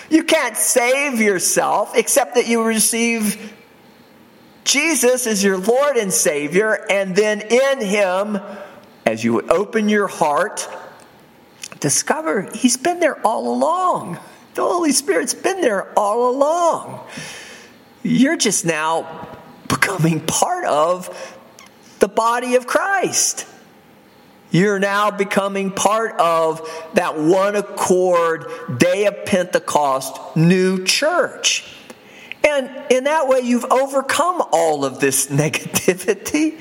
You 0.08 0.24
can't 0.24 0.56
save 0.56 1.20
yourself 1.20 1.96
except 1.96 2.36
that 2.36 2.48
you 2.48 2.62
receive 2.64 3.54
Jesus 4.64 5.26
as 5.26 5.42
your 5.42 5.58
Lord 5.58 5.96
and 5.96 6.12
Savior, 6.12 6.86
and 6.90 7.14
then 7.14 7.40
in 7.40 7.80
Him, 7.80 8.38
as 9.06 9.24
you 9.24 9.32
would 9.34 9.50
open 9.50 9.88
your 9.88 10.06
heart, 10.06 10.68
discover 11.80 12.50
He's 12.54 12.76
been 12.76 13.00
there 13.00 13.24
all 13.26 13.52
along. 13.52 14.18
The 14.54 14.62
Holy 14.62 14.92
Spirit's 14.92 15.34
been 15.34 15.60
there 15.60 15.96
all 15.98 16.30
along. 16.30 17.06
You're 18.02 18.36
just 18.36 18.64
now 18.64 19.28
becoming 19.68 20.20
part 20.20 20.64
of 20.64 21.08
the 22.00 22.08
body 22.08 22.56
of 22.56 22.66
Christ. 22.66 23.46
You're 24.50 24.80
now 24.80 25.12
becoming 25.12 25.70
part 25.70 26.18
of 26.18 26.68
that 26.94 27.18
one 27.18 27.54
accord 27.54 28.46
day 28.78 29.06
of 29.06 29.24
Pentecost 29.24 30.18
new 30.36 30.84
church. 30.84 31.64
And 32.42 32.70
in 32.90 33.04
that 33.04 33.28
way, 33.28 33.40
you've 33.40 33.66
overcome 33.66 34.42
all 34.52 34.84
of 34.84 34.98
this 34.98 35.26
negativity, 35.30 36.60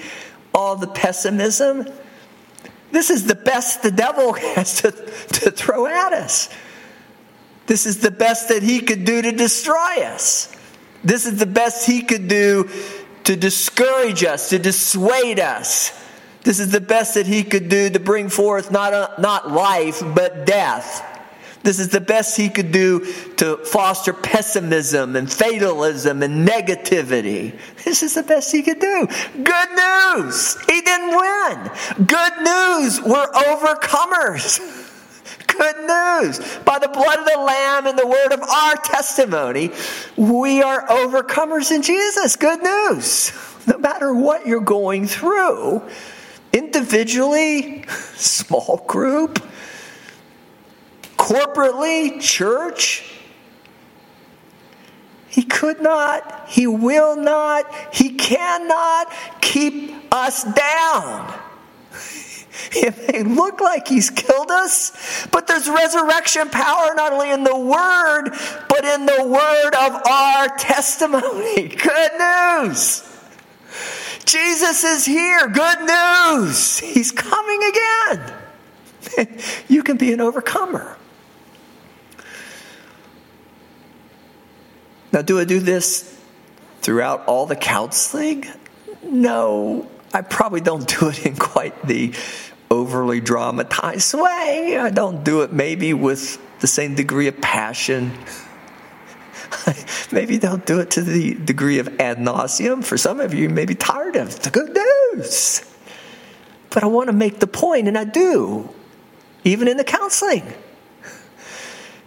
all 0.54 0.76
the 0.76 0.88
pessimism, 0.88 1.88
this 2.92 3.10
is 3.10 3.26
the 3.26 3.36
best 3.36 3.84
the 3.84 3.92
devil 3.92 4.34
has 4.56 4.82
to, 4.82 4.92
to 4.92 5.52
throw 5.52 5.86
at 5.86 6.14
us. 6.14 6.50
This 7.68 7.86
is 7.86 8.00
the 8.00 8.12
best 8.12 8.50
that 8.50 8.64
he 8.64 8.80
could 8.80 9.06
do 9.06 9.22
to 9.22 9.32
destroy 9.32 10.02
us. 10.04 10.56
This 11.04 11.26
is 11.26 11.38
the 11.38 11.46
best 11.46 11.86
he 11.86 12.02
could 12.02 12.28
do 12.28 12.70
to 13.26 13.36
discourage 13.36 14.24
us, 14.24 14.50
to 14.50 14.60
dissuade 14.60 15.40
us. 15.40 15.92
This 16.44 16.60
is 16.60 16.72
the 16.72 16.82
best 16.82 17.14
that 17.14 17.28
he 17.28 17.44
could 17.44 17.70
do 17.70 17.90
to 17.90 18.00
bring 18.00 18.30
forth 18.30 18.72
not, 18.72 18.94
a, 18.94 19.22
not 19.22 19.52
life, 19.52 20.02
but 20.16 20.46
death. 20.46 21.06
This 21.64 21.80
is 21.80 21.90
the 21.90 22.00
best 22.00 22.38
he 22.38 22.50
could 22.50 22.72
do 22.72 23.06
to 23.38 23.58
foster 23.58 24.14
pessimism 24.14 25.16
and 25.16 25.32
fatalism 25.32 26.24
and 26.24 26.48
negativity. 26.48 27.58
This 27.84 28.02
is 28.02 28.16
the 28.16 28.24
best 28.24 28.52
he 28.52 28.62
could 28.62 28.80
do. 28.80 29.08
Good 29.44 29.70
news! 29.76 30.58
He 30.68 30.82
didn't 30.82 31.10
win. 31.10 32.06
Good 32.08 32.34
news! 32.42 33.02
We're 33.02 33.32
overcomers. 33.32 34.86
Good 35.48 35.76
news. 35.78 36.58
By 36.64 36.80
the 36.80 36.88
blood 36.88 37.20
of 37.20 37.26
the 37.26 37.40
Lamb 37.40 37.88
and 37.88 38.00
the 38.00 38.08
word 38.08 38.32
of 38.32 38.42
our 38.42 38.76
testimony, 38.76 39.72
we 40.16 40.62
are 40.62 40.88
overcomers 40.88 41.72
in 41.72 41.82
Jesus. 41.82 42.36
Good 42.36 42.64
news. 42.64 43.32
No 43.68 43.78
matter 43.78 44.16
what 44.16 44.48
you're 44.48 44.62
going 44.62 45.06
through, 45.06 45.84
individually, 46.54 47.84
small 48.16 48.84
group, 48.88 49.48
corporately, 51.30 52.20
church. 52.20 53.04
He 55.30 55.44
could 55.44 55.80
not, 55.80 56.50
he 56.50 56.66
will 56.66 57.16
not, 57.16 57.72
he 57.94 58.16
cannot 58.16 59.14
keep 59.42 59.94
us 60.12 60.44
down. 60.44 61.40
It 62.72 63.08
may 63.08 63.24
look 63.24 63.62
like 63.62 63.88
he's 63.88 64.10
killed 64.10 64.52
us, 64.52 65.26
but 65.32 65.48
there's 65.48 65.68
resurrection 65.70 66.50
power 66.50 66.94
not 66.94 67.14
only 67.14 67.32
in 67.32 67.44
the 67.44 67.58
word, 67.58 68.32
but 68.68 68.84
in 68.84 69.06
the 69.06 69.24
word 69.24 69.76
of 69.76 70.06
our 70.06 70.50
testimony. 70.58 71.68
Good 71.70 72.12
news. 72.20 73.02
Jesus 74.26 74.84
is 74.84 75.06
here. 75.06 75.48
Good 75.48 75.80
news. 75.82 76.80
He's 76.80 77.12
coming 77.12 77.64
again. 77.64 78.34
You 79.68 79.82
can 79.82 79.98
be 79.98 80.12
an 80.14 80.20
overcomer. 80.20 80.99
Now, 85.12 85.22
do 85.22 85.40
I 85.40 85.44
do 85.44 85.60
this 85.60 86.18
throughout 86.82 87.26
all 87.26 87.46
the 87.46 87.56
counseling? 87.56 88.46
No, 89.04 89.90
I 90.14 90.22
probably 90.22 90.62
don't 90.62 90.88
do 91.00 91.10
it 91.10 91.26
in 91.26 91.36
quite 91.36 91.86
the 91.86 92.14
overly 92.72 93.20
dramatized 93.20 94.14
way. 94.14 94.78
I 94.80 94.90
don't 94.92 95.24
do 95.24 95.42
it 95.42 95.52
maybe 95.52 95.94
with 95.94 96.40
the 96.60 96.68
same 96.68 96.96
degree 96.96 97.28
of 97.28 97.42
passion. 97.42 98.12
maybe 100.12 100.38
don't 100.38 100.66
do 100.66 100.80
it 100.80 100.92
to 100.92 101.02
the 101.02 101.34
degree 101.34 101.80
of 101.80 102.00
ad 102.00 102.18
nauseum. 102.18 102.84
For 102.84 102.98
some 102.98 103.20
of 103.20 103.34
you, 103.34 103.44
you 103.44 103.50
may 103.50 103.66
be 103.66 103.76
tired 103.76 104.16
of 104.16 104.40
the 104.42 104.50
good 104.50 104.76
news. 104.76 105.62
But 106.70 106.84
I 106.84 106.88
want 106.88 107.08
to 107.08 107.14
make 107.14 107.40
the 107.40 107.48
point, 107.48 107.88
and 107.88 107.98
I 107.98 108.04
do, 108.04 108.70
even 109.44 109.68
in 109.68 109.78
the 109.78 109.84
counseling. 109.84 110.44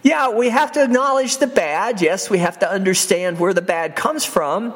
Yeah, 0.03 0.31
we 0.31 0.49
have 0.49 0.73
to 0.73 0.83
acknowledge 0.83 1.37
the 1.37 1.47
bad. 1.47 2.01
Yes, 2.01 2.29
we 2.29 2.39
have 2.39 2.59
to 2.59 2.69
understand 2.69 3.39
where 3.39 3.53
the 3.53 3.61
bad 3.61 3.95
comes 3.95 4.25
from. 4.25 4.73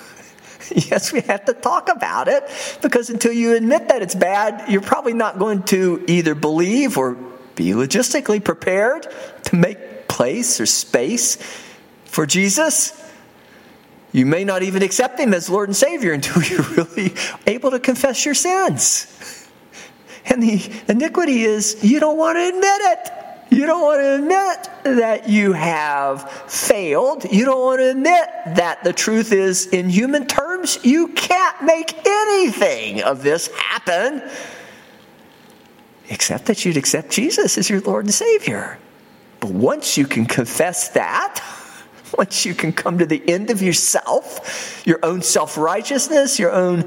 yes, 0.70 1.12
we 1.12 1.22
have 1.22 1.46
to 1.46 1.54
talk 1.54 1.88
about 1.88 2.28
it 2.28 2.44
because 2.82 3.08
until 3.08 3.32
you 3.32 3.56
admit 3.56 3.88
that 3.88 4.02
it's 4.02 4.14
bad, 4.14 4.70
you're 4.70 4.82
probably 4.82 5.14
not 5.14 5.38
going 5.38 5.62
to 5.64 6.04
either 6.06 6.34
believe 6.34 6.98
or 6.98 7.14
be 7.54 7.70
logistically 7.70 8.44
prepared 8.44 9.06
to 9.44 9.56
make 9.56 10.08
place 10.08 10.60
or 10.60 10.66
space 10.66 11.36
for 12.04 12.26
Jesus. 12.26 12.96
You 14.12 14.26
may 14.26 14.44
not 14.44 14.62
even 14.62 14.82
accept 14.82 15.18
Him 15.18 15.32
as 15.32 15.48
Lord 15.48 15.70
and 15.70 15.76
Savior 15.76 16.12
until 16.12 16.42
you're 16.42 16.62
really 16.62 17.14
able 17.46 17.70
to 17.70 17.80
confess 17.80 18.26
your 18.26 18.34
sins. 18.34 19.06
And 20.26 20.42
the 20.42 20.70
iniquity 20.86 21.44
is 21.44 21.82
you 21.82 21.98
don't 21.98 22.18
want 22.18 22.36
to 22.36 22.46
admit 22.46 22.64
it. 22.64 23.29
You 23.50 23.66
don't 23.66 23.82
want 23.82 24.00
to 24.00 24.14
admit 24.14 24.96
that 24.96 25.28
you 25.28 25.52
have 25.52 26.30
failed. 26.46 27.24
You 27.30 27.44
don't 27.44 27.60
want 27.60 27.80
to 27.80 27.90
admit 27.90 28.28
that 28.56 28.84
the 28.84 28.92
truth 28.92 29.32
is, 29.32 29.66
in 29.66 29.88
human 29.88 30.28
terms, 30.28 30.78
you 30.84 31.08
can't 31.08 31.62
make 31.64 32.06
anything 32.06 33.02
of 33.02 33.24
this 33.24 33.48
happen 33.48 34.22
except 36.08 36.46
that 36.46 36.64
you'd 36.64 36.76
accept 36.76 37.10
Jesus 37.10 37.58
as 37.58 37.68
your 37.68 37.80
Lord 37.80 38.04
and 38.04 38.14
Savior. 38.14 38.78
But 39.40 39.50
once 39.50 39.96
you 39.96 40.06
can 40.06 40.26
confess 40.26 40.90
that, 40.90 41.42
once 42.16 42.44
you 42.44 42.54
can 42.54 42.72
come 42.72 42.98
to 42.98 43.06
the 43.06 43.22
end 43.28 43.50
of 43.50 43.62
yourself, 43.62 44.82
your 44.86 45.00
own 45.02 45.22
self 45.22 45.56
righteousness, 45.56 46.38
your 46.38 46.52
own 46.52 46.84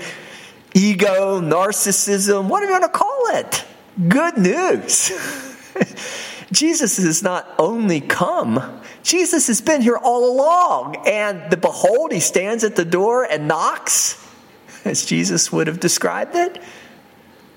ego, 0.74 1.42
narcissism, 1.42 2.48
what 2.48 2.64
are 2.64 2.68
you 2.68 2.72
going 2.72 2.84
to 2.84 2.90
call 2.90 3.24
it? 3.34 3.66
Good 4.08 4.38
news. 4.38 5.12
Jesus 6.54 6.98
has 6.98 7.24
not 7.24 7.52
only 7.58 8.00
come, 8.00 8.82
Jesus 9.02 9.48
has 9.48 9.60
been 9.60 9.82
here 9.82 9.98
all 9.98 10.32
along. 10.32 11.08
And 11.08 11.52
the 11.52 11.58
behold, 11.58 12.12
he 12.12 12.20
stands 12.20 12.64
at 12.64 12.76
the 12.76 12.86
door 12.86 13.24
and 13.24 13.48
knocks, 13.48 14.24
as 14.86 15.06
Jesus 15.06 15.52
would 15.52 15.68
have 15.68 15.80
described 15.80 16.36
it. 16.36 16.62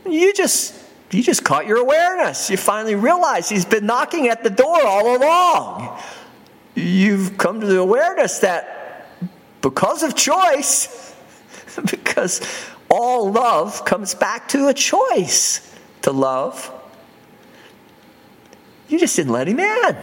You 0.06 0.32
just 0.32 0.74
you 1.10 1.22
just 1.22 1.44
caught 1.44 1.66
your 1.66 1.76
awareness. 1.76 2.50
You 2.50 2.56
finally 2.56 2.94
realize 2.94 3.48
he's 3.48 3.64
been 3.64 3.86
knocking 3.86 4.28
at 4.28 4.42
the 4.42 4.50
door 4.50 4.82
all 4.82 5.16
along. 5.16 6.00
You've 6.74 7.38
come 7.38 7.60
to 7.60 7.66
the 7.66 7.78
awareness 7.78 8.40
that 8.40 9.06
because 9.60 10.02
of 10.02 10.14
choice, 10.14 11.14
because 11.90 12.40
all 12.88 13.30
love 13.30 13.84
comes 13.84 14.14
back 14.14 14.48
to 14.48 14.68
a 14.68 14.74
choice 14.74 15.76
to 16.02 16.12
love 16.12 16.72
you 18.88 18.98
just 18.98 19.16
didn't 19.16 19.32
let 19.32 19.48
him 19.48 19.60
in. 19.60 19.96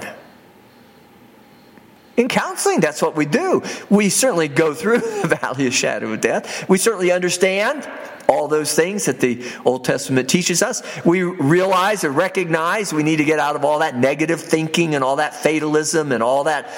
In 2.16 2.28
counseling, 2.28 2.80
that's 2.80 3.02
what 3.02 3.16
we 3.16 3.26
do. 3.26 3.64
We 3.90 4.10
certainly 4.10 4.48
go 4.48 4.74
through 4.74 5.00
the 5.22 5.36
valley 5.42 5.68
of 5.68 5.74
shadow 5.74 6.14
of 6.14 6.22
death. 6.22 6.68
We 6.70 6.78
certainly 6.78 7.12
understand 7.12 7.90
all 8.30 8.48
those 8.48 8.74
things 8.74 9.06
that 9.06 9.20
the 9.20 9.44
Old 9.66 9.84
Testament 9.84 10.30
teaches 10.30 10.62
us. 10.62 10.82
We 11.06 11.24
realize 11.24 12.04
and 12.04 12.16
recognize 12.16 12.94
we 12.94 13.04
need 13.04 13.18
to 13.18 13.26
get 13.26 13.40
out 13.40 13.56
of 13.56 13.66
all 13.66 13.80
that 13.80 13.98
negative 13.98 14.40
thinking 14.40 14.96
and 14.96 15.04
all 15.04 15.18
that 15.18 15.36
fatalism 15.36 16.12
and 16.12 16.22
all 16.24 16.46
that 16.46 16.70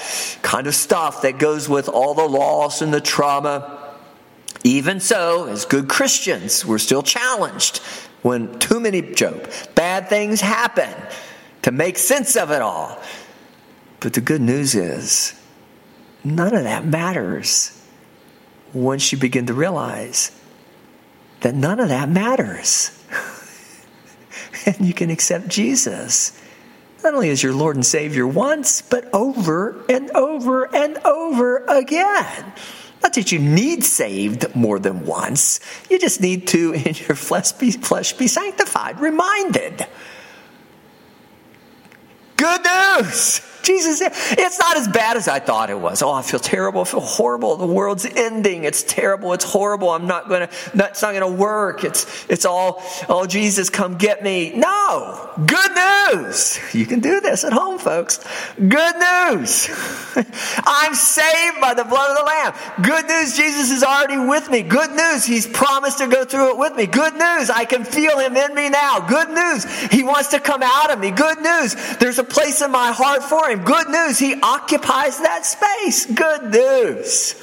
kind 0.42 0.66
of 0.66 0.74
stuff 0.74 1.22
that 1.22 1.38
goes 1.38 1.68
with 1.68 1.88
all 1.88 2.14
the 2.14 2.26
loss 2.26 2.82
and 2.82 2.92
the 2.92 3.00
trauma. 3.00 3.94
Even 4.64 5.00
so, 5.00 5.46
as 5.46 5.64
good 5.64 5.88
Christians, 5.88 6.64
we're 6.64 6.78
still 6.78 7.02
challenged 7.02 7.78
when 8.22 8.58
too 8.58 8.80
many, 8.80 9.02
Job, 9.02 9.48
bad 9.74 10.08
things 10.08 10.40
happen 10.40 10.92
to 11.66 11.72
make 11.72 11.98
sense 11.98 12.36
of 12.36 12.52
it 12.52 12.62
all. 12.62 12.96
But 13.98 14.12
the 14.12 14.20
good 14.20 14.40
news 14.40 14.76
is, 14.76 15.34
none 16.22 16.54
of 16.54 16.62
that 16.62 16.86
matters 16.86 17.76
once 18.72 19.10
you 19.10 19.18
begin 19.18 19.46
to 19.46 19.52
realize 19.52 20.30
that 21.40 21.56
none 21.56 21.80
of 21.80 21.88
that 21.88 22.08
matters. 22.08 22.96
and 24.66 24.86
you 24.86 24.94
can 24.94 25.10
accept 25.10 25.48
Jesus 25.48 26.40
not 27.02 27.14
only 27.14 27.30
as 27.30 27.42
your 27.42 27.52
Lord 27.52 27.74
and 27.74 27.84
Savior 27.84 28.28
once, 28.28 28.80
but 28.80 29.12
over 29.12 29.84
and 29.88 30.08
over 30.12 30.72
and 30.72 30.98
over 30.98 31.64
again. 31.66 32.52
Not 33.02 33.14
that 33.14 33.32
you 33.32 33.40
need 33.40 33.82
saved 33.82 34.54
more 34.54 34.78
than 34.78 35.04
once, 35.04 35.58
you 35.90 35.98
just 35.98 36.20
need 36.20 36.46
to, 36.48 36.74
in 36.74 36.94
your 36.94 37.16
flesh, 37.16 37.50
be, 37.50 37.72
flesh, 37.72 38.12
be 38.12 38.28
sanctified, 38.28 39.00
reminded 39.00 39.84
Good 42.36 42.60
news! 42.64 43.55
Jesus, 43.66 44.00
it's 44.00 44.58
not 44.58 44.76
as 44.76 44.86
bad 44.86 45.16
as 45.16 45.26
I 45.26 45.40
thought 45.40 45.70
it 45.70 45.78
was. 45.78 46.00
Oh, 46.00 46.12
I 46.12 46.22
feel 46.22 46.38
terrible. 46.38 46.82
I 46.82 46.84
feel 46.84 47.00
horrible. 47.00 47.56
The 47.56 47.66
world's 47.66 48.06
ending. 48.06 48.62
It's 48.62 48.84
terrible. 48.84 49.32
It's 49.32 49.44
horrible. 49.44 49.90
I'm 49.90 50.06
not 50.06 50.28
gonna, 50.28 50.48
that's 50.72 51.02
not 51.02 51.12
gonna 51.12 51.28
work. 51.28 51.82
It's, 51.82 52.26
it's 52.30 52.44
all, 52.44 52.82
oh, 53.08 53.26
Jesus, 53.26 53.68
come 53.68 53.96
get 53.96 54.22
me. 54.22 54.52
No! 54.54 55.32
Good 55.44 55.70
news! 55.74 56.58
You 56.72 56.86
can 56.86 57.00
do 57.00 57.20
this 57.20 57.44
at 57.44 57.52
home, 57.52 57.78
folks. 57.78 58.20
Good 58.56 58.94
news! 58.96 59.68
I'm 60.64 60.94
saved 60.94 61.60
by 61.60 61.74
the 61.74 61.84
blood 61.84 62.10
of 62.10 62.16
the 62.18 62.24
Lamb. 62.24 62.54
Good 62.82 63.06
news, 63.06 63.36
Jesus 63.36 63.70
is 63.70 63.82
already 63.82 64.16
with 64.16 64.48
me. 64.50 64.62
Good 64.62 64.92
news, 64.92 65.24
He's 65.24 65.46
promised 65.46 65.98
to 65.98 66.06
go 66.06 66.24
through 66.24 66.52
it 66.52 66.58
with 66.58 66.74
me. 66.76 66.86
Good 66.86 67.14
news, 67.14 67.50
I 67.50 67.64
can 67.64 67.84
feel 67.84 68.18
Him 68.18 68.36
in 68.36 68.54
me 68.54 68.68
now. 68.68 69.00
Good 69.00 69.30
news, 69.30 69.64
He 69.90 70.04
wants 70.04 70.28
to 70.28 70.40
come 70.40 70.62
out 70.62 70.90
of 70.90 71.00
me. 71.00 71.10
Good 71.10 71.40
news, 71.40 71.74
there's 71.98 72.18
a 72.18 72.24
place 72.24 72.62
in 72.62 72.70
my 72.70 72.92
heart 72.92 73.22
for 73.22 73.48
Him. 73.50 73.55
Good 73.64 73.88
news, 73.88 74.18
he 74.18 74.40
occupies 74.40 75.18
that 75.18 75.46
space. 75.46 76.06
Good 76.06 76.52
news. 76.52 77.34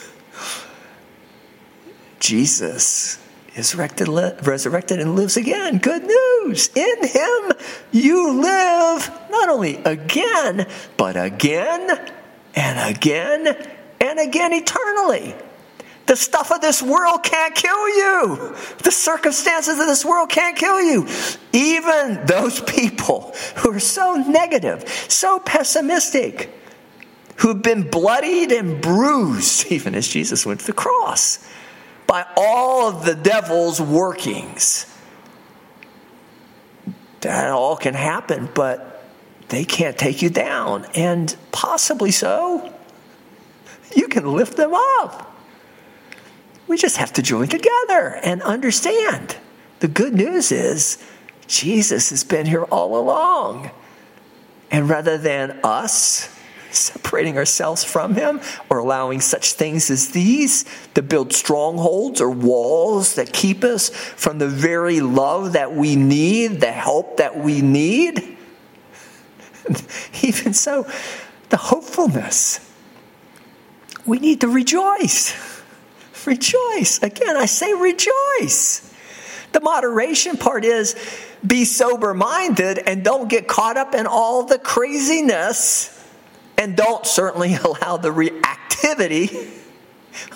Jesus 2.19 3.19
is 3.56 3.76
resurrected 3.76 4.99
and 4.99 5.15
lives 5.15 5.38
again. 5.38 5.78
Good 5.78 6.04
news. 6.04 6.69
In 6.76 7.08
him 7.08 7.52
you 7.91 8.41
live 8.41 9.12
not 9.30 9.49
only 9.49 9.76
again, 9.84 10.67
but 10.97 11.15
again 11.17 12.12
and 12.56 12.95
again 12.95 13.47
and 13.99 14.19
again 14.19 14.54
eternally. 14.54 15.36
The 16.05 16.15
stuff 16.17 16.51
of 16.51 16.59
this 16.59 16.81
world 16.81 17.23
can't 17.23 17.55
kill 17.55 17.89
you. 17.89 18.55
The 18.83 18.91
circumstances 18.91 19.79
of 19.79 19.87
this 19.87 20.03
world 20.03 20.29
can't 20.29 20.57
kill 20.57 20.81
you. 20.81 21.07
Even 21.53 22.25
those 22.25 22.59
people 22.61 23.33
who 23.57 23.71
are 23.71 23.79
so 23.79 24.15
negative, 24.15 24.87
so 25.07 25.39
pessimistic, 25.39 26.53
who've 27.37 27.61
been 27.61 27.89
bloodied 27.89 28.51
and 28.51 28.81
bruised, 28.81 29.67
even 29.71 29.95
as 29.95 30.07
Jesus 30.07 30.45
went 30.45 30.59
to 30.61 30.65
the 30.65 30.73
cross, 30.73 31.47
by 32.05 32.25
all 32.35 32.89
of 32.89 33.05
the 33.05 33.15
devil's 33.15 33.81
workings. 33.81 34.85
That 37.21 37.51
all 37.51 37.77
can 37.77 37.93
happen, 37.93 38.49
but 38.53 39.05
they 39.47 39.63
can't 39.63 39.97
take 39.97 40.21
you 40.21 40.29
down. 40.29 40.85
And 40.93 41.33
possibly 41.53 42.11
so, 42.11 42.73
you 43.95 44.09
can 44.09 44.33
lift 44.33 44.57
them 44.57 44.73
up. 44.73 45.32
We 46.67 46.78
just 46.78 46.97
have 46.97 47.13
to 47.13 47.21
join 47.21 47.47
together 47.47 48.19
and 48.23 48.41
understand. 48.41 49.38
The 49.80 49.88
good 49.88 50.13
news 50.13 50.52
is 50.52 51.04
Jesus 51.47 52.10
has 52.10 52.23
been 52.23 52.45
here 52.45 52.63
all 52.63 52.97
along. 52.97 53.71
And 54.71 54.89
rather 54.89 55.17
than 55.17 55.60
us 55.63 56.30
separating 56.71 57.38
ourselves 57.38 57.84
from 57.84 58.15
him 58.15 58.41
or 58.69 58.80
allowing 58.80 59.21
such 59.21 59.54
things 59.54 59.91
as 59.91 60.10
these 60.10 60.65
to 60.95 61.02
build 61.02 61.32
strongholds 61.34 62.19
or 62.19 62.30
walls 62.30 63.15
that 63.15 63.32
keep 63.32 63.63
us 63.63 63.89
from 63.89 64.39
the 64.39 64.47
very 64.47 64.99
love 64.99 65.53
that 65.53 65.74
we 65.74 65.95
need, 65.95 66.59
the 66.59 66.72
help 66.72 67.18
that 67.18 67.38
we 67.38 67.61
need, 67.61 68.38
even 70.24 70.53
so, 70.53 70.89
the 71.49 71.57
hopefulness. 71.57 72.59
We 74.05 74.20
need 74.20 74.41
to 74.41 74.47
rejoice. 74.47 75.53
Rejoice. 76.26 77.01
Again, 77.01 77.36
I 77.36 77.45
say 77.45 77.74
rejoice. 77.74 78.89
The 79.51 79.59
moderation 79.59 80.38
part 80.38 80.65
is 80.65 80.95
be 81.45 81.65
sober 81.65 82.13
minded 82.13 82.80
and 82.80 83.03
don't 83.03 83.30
get 83.30 83.47
caught 83.47 83.78
up 83.78 83.93
in 83.93 84.07
all 84.07 84.43
the 84.43 84.57
craziness 84.57 85.89
and 86.57 86.76
don't 86.76 87.05
certainly 87.05 87.55
allow 87.63 87.97
the 87.97 88.09
reactivity 88.09 89.59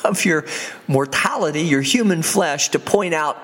of 0.04 0.26
your 0.26 0.46
mortality, 0.88 1.62
your 1.62 1.82
human 1.82 2.22
flesh, 2.22 2.70
to 2.70 2.80
point 2.80 3.14
out 3.14 3.38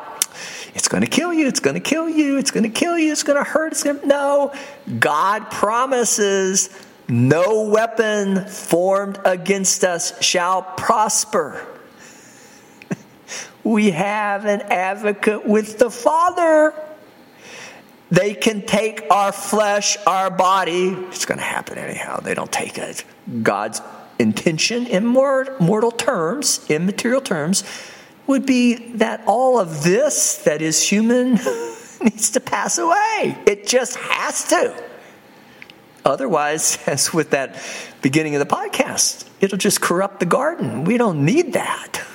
it's 0.75 0.87
going 0.87 1.03
to 1.03 1.09
kill 1.09 1.33
you, 1.33 1.47
it's 1.47 1.59
going 1.59 1.75
to 1.75 1.79
kill 1.79 2.09
you, 2.09 2.37
it's 2.37 2.51
going 2.51 2.63
to 2.63 2.69
kill 2.69 2.97
you, 2.97 3.11
it's 3.11 3.23
going 3.23 3.37
to 3.37 3.49
hurt. 3.49 3.73
It's 3.73 3.83
gonna... 3.83 4.05
No, 4.05 4.53
God 4.99 5.51
promises 5.51 6.69
no 7.07 7.63
weapon 7.69 8.45
formed 8.45 9.19
against 9.25 9.83
us 9.83 10.21
shall 10.23 10.61
prosper. 10.63 11.67
We 13.63 13.91
have 13.91 14.45
an 14.45 14.61
advocate 14.61 15.45
with 15.45 15.79
the 15.79 15.89
Father. 15.89 16.73
They 18.11 18.33
can 18.33 18.65
take 18.65 19.09
our 19.09 19.31
flesh, 19.31 19.97
our 20.05 20.29
body. 20.29 20.89
It's 20.89 21.25
going 21.25 21.39
to 21.39 21.43
happen 21.43 21.77
anyhow. 21.77 22.19
They 22.19 22.33
don't 22.33 22.51
take 22.51 22.77
it. 22.77 23.03
God's 23.41 23.81
intention 24.19 24.85
in 24.87 25.05
mortal 25.05 25.91
terms, 25.91 26.65
in 26.69 26.85
material 26.85 27.21
terms, 27.21 27.63
would 28.27 28.45
be 28.45 28.93
that 28.97 29.23
all 29.25 29.59
of 29.59 29.83
this 29.83 30.37
that 30.43 30.61
is 30.61 30.81
human 30.81 31.33
needs 32.01 32.31
to 32.31 32.39
pass 32.39 32.77
away. 32.77 33.37
It 33.45 33.67
just 33.67 33.95
has 33.95 34.47
to. 34.49 34.83
Otherwise, 36.05 36.77
as 36.87 37.13
with 37.13 37.31
that 37.31 37.61
beginning 38.01 38.35
of 38.35 38.39
the 38.47 38.55
podcast, 38.55 39.27
it'll 39.41 39.57
just 39.57 39.81
corrupt 39.81 40.19
the 40.19 40.25
garden. 40.25 40.83
We 40.83 40.97
don't 40.97 41.25
need 41.25 41.53
that. 41.53 42.01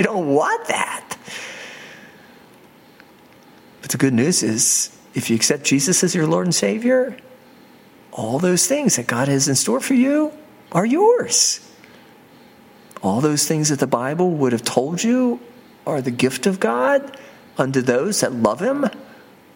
We 0.00 0.04
don't 0.04 0.28
want 0.28 0.66
that. 0.68 1.18
But 3.82 3.90
the 3.90 3.98
good 3.98 4.14
news 4.14 4.42
is 4.42 4.98
if 5.12 5.28
you 5.28 5.36
accept 5.36 5.64
Jesus 5.64 6.02
as 6.02 6.14
your 6.14 6.26
Lord 6.26 6.46
and 6.46 6.54
Savior, 6.54 7.18
all 8.10 8.38
those 8.38 8.66
things 8.66 8.96
that 8.96 9.06
God 9.06 9.28
has 9.28 9.46
in 9.46 9.56
store 9.56 9.78
for 9.78 9.92
you 9.92 10.32
are 10.72 10.86
yours. 10.86 11.60
All 13.02 13.20
those 13.20 13.46
things 13.46 13.68
that 13.68 13.78
the 13.78 13.86
Bible 13.86 14.30
would 14.30 14.52
have 14.52 14.62
told 14.62 15.04
you 15.04 15.38
are 15.86 16.00
the 16.00 16.10
gift 16.10 16.46
of 16.46 16.60
God 16.60 17.18
unto 17.58 17.82
those 17.82 18.20
that 18.20 18.32
love 18.32 18.60
Him 18.60 18.86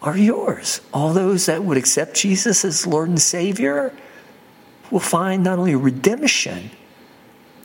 are 0.02 0.18
yours. 0.18 0.82
All 0.92 1.14
those 1.14 1.46
that 1.46 1.64
would 1.64 1.78
accept 1.78 2.16
Jesus 2.16 2.66
as 2.66 2.86
Lord 2.86 3.08
and 3.08 3.18
Savior 3.18 3.94
will 4.90 5.00
find 5.00 5.42
not 5.42 5.58
only 5.58 5.74
redemption, 5.74 6.70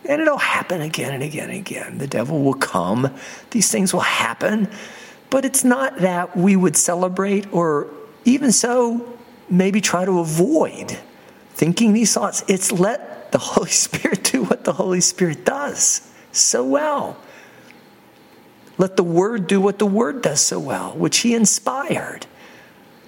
and 0.06 0.22
it'll 0.22 0.38
happen 0.38 0.82
again 0.82 1.14
and 1.14 1.24
again 1.24 1.50
and 1.50 1.60
again. 1.60 1.98
The 1.98 2.08
devil 2.08 2.42
will 2.42 2.54
come, 2.54 3.14
these 3.52 3.72
things 3.72 3.94
will 3.94 4.00
happen, 4.02 4.70
but 5.30 5.46
it's 5.46 5.64
not 5.64 5.98
that 6.00 6.36
we 6.36 6.56
would 6.56 6.76
celebrate 6.76 7.52
or 7.54 7.88
even 8.26 8.52
so, 8.52 9.18
maybe 9.50 9.82
try 9.82 10.06
to 10.06 10.20
avoid 10.20 10.98
thinking 11.54 11.94
these 11.94 12.14
thoughts. 12.14 12.44
It's 12.48 12.72
let 12.72 13.32
the 13.32 13.38
Holy 13.40 13.70
Spirit 13.70 14.24
do 14.24 14.44
what 14.44 14.64
the 14.64 14.74
Holy 14.74 15.02
Spirit 15.02 15.46
does 15.46 16.10
so 16.32 16.64
well. 16.64 17.18
Let 18.78 18.96
the 18.96 19.04
Word 19.04 19.48
do 19.48 19.60
what 19.60 19.78
the 19.78 19.86
Word 19.86 20.22
does 20.22 20.40
so 20.40 20.58
well, 20.60 20.94
which 20.96 21.18
He 21.20 21.36
inspired. 21.36 22.26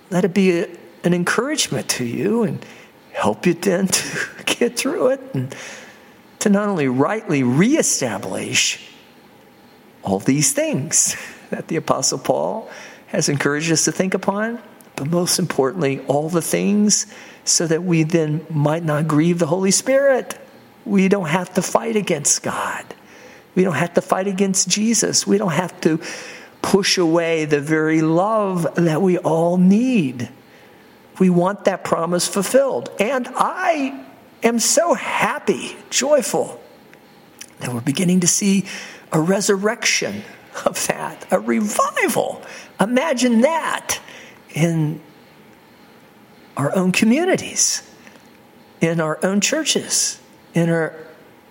Let 0.10 0.26
it 0.26 0.34
be 0.34 0.60
a, 0.60 0.68
an 1.04 1.14
encouragement 1.14 1.88
to 1.92 2.04
you 2.04 2.44
and 2.44 2.64
help 3.14 3.46
you 3.46 3.54
then 3.54 3.88
to 3.88 4.44
get 4.46 4.76
through 4.76 5.08
it 5.08 5.22
and 5.34 5.56
to 6.42 6.50
not 6.50 6.68
only 6.68 6.88
rightly 6.88 7.44
reestablish 7.44 8.80
all 10.04 10.20
these 10.20 10.54
things 10.54 11.16
that 11.50 11.68
the 11.68 11.76
Apostle 11.76 12.18
Paul 12.18 12.70
has 13.08 13.30
encouraged 13.30 13.72
us 13.72 13.86
to 13.86 13.92
think 13.92 14.14
upon, 14.14 14.60
but 14.96 15.08
most 15.08 15.40
importantly, 15.40 16.00
all 16.08 16.30
the 16.30 16.42
things 16.42 17.08
so 17.44 17.68
that 17.68 17.84
we 17.84 18.04
then 18.04 18.46
might 18.50 18.84
not 18.84 19.08
grieve 19.08 19.40
the 19.40 19.48
Holy 19.48 19.72
Spirit. 19.72 20.38
We 20.86 21.08
don't 21.08 21.28
have 21.28 21.54
to 21.56 21.62
fight 21.62 21.96
against 21.96 22.44
God. 22.44 22.86
We 23.54 23.64
don't 23.64 23.76
have 23.76 23.94
to 23.96 24.02
fight 24.02 24.28
against 24.28 24.68
Jesus. 24.68 25.28
We 25.28 25.38
don't 25.38 25.52
have 25.52 25.80
to 25.82 26.00
push 26.62 26.98
away 26.98 27.46
the 27.46 27.60
very 27.60 28.02
love 28.02 28.76
that 28.76 29.02
we 29.02 29.18
all 29.18 29.58
need. 29.58 30.30
We 31.20 31.30
want 31.30 31.66
that 31.66 31.84
promise 31.84 32.28
fulfilled. 32.28 32.90
And 33.00 33.28
I 33.36 34.06
am 34.44 34.60
so 34.60 34.94
happy, 34.94 35.76
joyful, 35.90 36.62
that 37.60 37.74
we're 37.74 37.82
beginning 37.82 38.22
to 38.22 38.28
see 38.28 38.66
a 39.12 39.20
resurrection 39.20 40.24
of 40.66 40.88
that, 40.88 41.26
a 41.32 41.40
revival. 41.40 42.42
Imagine 42.80 43.42
that 43.42 44.00
in 44.54 45.02
our 46.58 46.76
own 46.76 46.92
communities, 46.92 47.90
in 48.82 49.00
our 49.00 49.20
own 49.24 49.42
churches, 49.42 50.20
in 50.54 50.70
our 50.70 50.96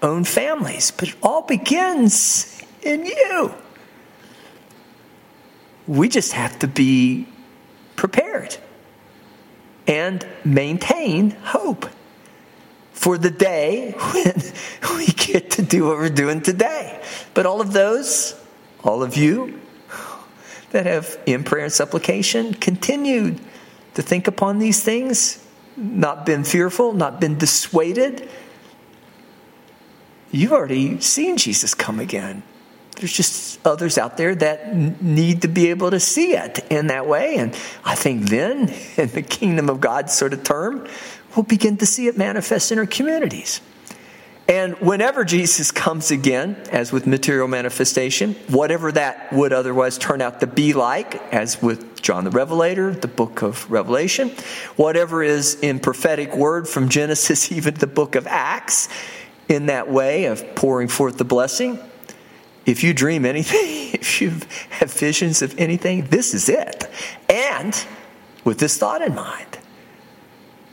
own 0.03 0.25
families. 0.25 0.91
But 0.91 1.11
it 1.11 1.17
all 1.23 1.43
begins 1.43 2.63
in 2.83 3.07
you. 3.07 3.55
We 5.87 6.09
just 6.09 6.33
have 6.33 6.59
to 6.61 6.69
be 6.69 7.27
prepared 7.97 8.57
and 9.87 10.27
maintain 10.45 11.31
hope 11.31 11.87
for 13.01 13.17
the 13.17 13.31
day 13.31 13.93
when 13.93 14.43
we 14.99 15.07
get 15.07 15.53
to 15.53 15.63
do 15.63 15.87
what 15.87 15.97
we're 15.97 16.11
doing 16.11 16.43
today. 16.43 17.03
But 17.33 17.47
all 17.47 17.63
of 17.63 17.73
those, 17.73 18.39
all 18.85 19.03
of 19.03 19.17
you 19.17 19.59
that 20.73 20.85
have, 20.85 21.19
in 21.25 21.43
prayer 21.43 21.65
and 21.65 21.73
supplication, 21.73 22.53
continued 22.53 23.41
to 23.95 24.03
think 24.03 24.29
upon 24.29 24.59
these 24.59 24.83
things, 24.83 25.43
not 25.79 26.27
been 26.27 26.45
fearful, 26.45 26.93
not 26.93 27.23
been 27.23 27.39
dissuaded, 27.39 28.29
you've 30.31 30.53
already 30.53 31.01
seen 31.01 31.39
Jesus 31.39 31.73
come 31.73 32.01
again. 32.01 32.43
There's 32.97 33.15
just 33.15 33.67
others 33.67 33.97
out 33.97 34.19
there 34.19 34.35
that 34.35 34.77
need 34.77 35.41
to 35.41 35.49
be 35.49 35.71
able 35.71 35.91
to 35.91 36.01
see 36.01 36.35
it 36.35 36.59
in 36.69 36.89
that 36.89 37.07
way. 37.07 37.37
And 37.37 37.55
I 37.83 37.95
think 37.95 38.29
then, 38.29 38.75
in 38.99 39.09
the 39.09 39.23
kingdom 39.23 39.71
of 39.71 39.81
God 39.81 40.11
sort 40.11 40.35
of 40.35 40.45
term, 40.45 40.87
we'll 41.35 41.45
begin 41.45 41.77
to 41.79 41.87
see 41.87 42.07
it 42.07 42.17
manifest 42.17 42.73
in 42.73 42.79
our 42.79 42.87
communities. 42.87 43.61
And 44.51 44.75
whenever 44.81 45.25
Jesus 45.25 45.71
comes 45.71 46.11
again, 46.11 46.57
as 46.73 46.91
with 46.91 47.07
material 47.07 47.47
manifestation, 47.47 48.35
whatever 48.49 48.91
that 48.91 49.33
would 49.33 49.53
otherwise 49.53 49.97
turn 49.97 50.21
out 50.21 50.41
to 50.41 50.49
be 50.49 50.73
like, 50.73 51.23
as 51.33 51.63
with 51.63 52.03
John 52.03 52.25
the 52.25 52.33
Revelator, 52.33 52.93
the 52.93 53.07
book 53.07 53.43
of 53.43 53.71
Revelation, 53.71 54.31
whatever 54.75 55.23
is 55.23 55.55
in 55.61 55.79
prophetic 55.79 56.35
word 56.35 56.67
from 56.67 56.89
Genesis, 56.89 57.53
even 57.57 57.75
the 57.75 57.87
book 57.87 58.17
of 58.17 58.27
Acts, 58.27 58.89
in 59.49 59.67
that 59.67 59.89
way 59.89 60.25
of 60.25 60.57
pouring 60.57 60.89
forth 60.89 61.17
the 61.17 61.25
blessing, 61.25 61.79
if 62.67 62.83
you 62.83 62.93
dream 62.93 63.25
anything, 63.25 63.61
if 63.95 64.21
you 64.21 64.33
have 64.71 64.93
visions 64.93 65.43
of 65.43 65.57
anything, 65.61 66.07
this 66.07 66.35
is 66.35 66.49
it. 66.49 66.91
And 67.29 67.85
with 68.43 68.59
this 68.59 68.77
thought 68.79 69.01
in 69.01 69.15
mind, 69.15 69.60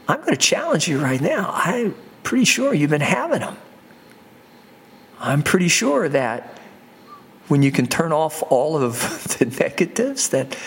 I'm 0.08 0.20
going 0.22 0.32
to 0.32 0.38
challenge 0.38 0.88
you 0.88 1.00
right 1.00 1.20
now. 1.20 1.52
I'm 1.54 1.96
pretty 2.24 2.46
sure 2.46 2.74
you've 2.74 2.90
been 2.90 3.02
having 3.02 3.42
them. 3.42 3.58
I'm 5.20 5.44
pretty 5.44 5.68
sure 5.68 6.08
that 6.10 6.60
when 7.48 7.64
you 7.64 7.72
can 7.72 7.88
turn 7.88 8.12
off 8.12 8.44
all 8.50 8.82
of 8.82 9.00
the 9.40 9.46
negatives 9.46 10.30
that 10.30 10.58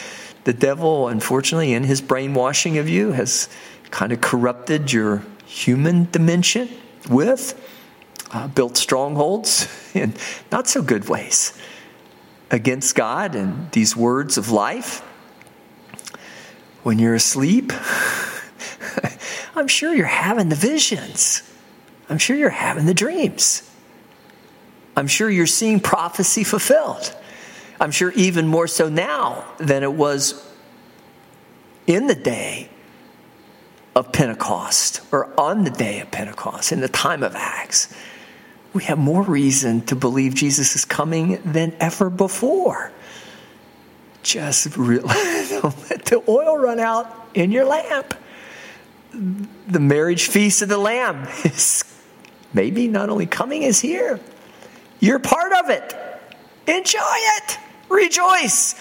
the 0.44 0.52
devil, 0.52 1.08
unfortunately, 1.08 1.72
in 1.72 1.84
his 1.84 2.00
brainwashing 2.00 2.78
of 2.78 2.88
you, 2.88 3.12
has 3.12 3.48
kind 3.90 4.12
of 4.12 4.20
corrupted 4.20 4.92
your 4.92 5.22
human 5.44 6.08
dimension 6.10 6.68
with, 7.08 7.60
uh, 8.32 8.48
built 8.48 8.76
strongholds 8.76 9.68
in 9.94 10.14
not 10.52 10.68
so 10.68 10.82
good 10.82 11.08
ways 11.08 11.58
against 12.50 12.94
God 12.94 13.34
and 13.34 13.70
these 13.72 13.96
words 13.96 14.36
of 14.38 14.50
life. 14.50 15.00
When 16.82 16.98
you're 16.98 17.14
asleep, 17.14 17.72
I'm 19.54 19.68
sure 19.68 19.94
you're 19.94 20.06
having 20.06 20.48
the 20.48 20.56
visions. 20.56 21.42
I'm 22.08 22.18
sure 22.18 22.36
you're 22.36 22.50
having 22.50 22.86
the 22.86 22.94
dreams. 22.94 23.68
I'm 24.96 25.06
sure 25.06 25.30
you're 25.30 25.46
seeing 25.46 25.80
prophecy 25.80 26.44
fulfilled. 26.44 27.14
I'm 27.80 27.90
sure 27.90 28.12
even 28.12 28.46
more 28.46 28.66
so 28.66 28.88
now 28.88 29.44
than 29.58 29.82
it 29.82 29.92
was 29.92 30.46
in 31.86 32.06
the 32.06 32.14
day 32.14 32.68
of 33.94 34.12
Pentecost 34.12 35.00
or 35.12 35.28
on 35.38 35.64
the 35.64 35.70
day 35.70 36.00
of 36.00 36.10
Pentecost, 36.10 36.72
in 36.72 36.80
the 36.80 36.88
time 36.88 37.22
of 37.22 37.34
Acts. 37.34 37.92
We 38.72 38.84
have 38.84 38.98
more 38.98 39.22
reason 39.22 39.80
to 39.86 39.96
believe 39.96 40.34
Jesus 40.34 40.76
is 40.76 40.84
coming 40.84 41.40
than 41.44 41.74
ever 41.80 42.08
before. 42.08 42.92
Just 44.22 44.72
don't 44.74 45.90
let 45.90 46.04
the 46.04 46.22
oil 46.28 46.58
run 46.58 46.78
out 46.78 47.30
in 47.34 47.50
your 47.50 47.64
lamp. 47.64 48.14
The 49.12 49.80
marriage 49.80 50.28
feast 50.28 50.62
of 50.62 50.68
the 50.68 50.78
Lamb 50.78 51.28
is 51.44 51.84
maybe 52.52 52.88
not 52.88 53.10
only 53.10 53.26
coming, 53.26 53.62
is 53.62 53.80
here. 53.80 54.20
You're 55.00 55.18
part 55.18 55.52
of 55.52 55.70
it. 55.70 55.94
Enjoy 56.66 56.98
it. 57.00 57.58
Rejoice. 57.88 58.74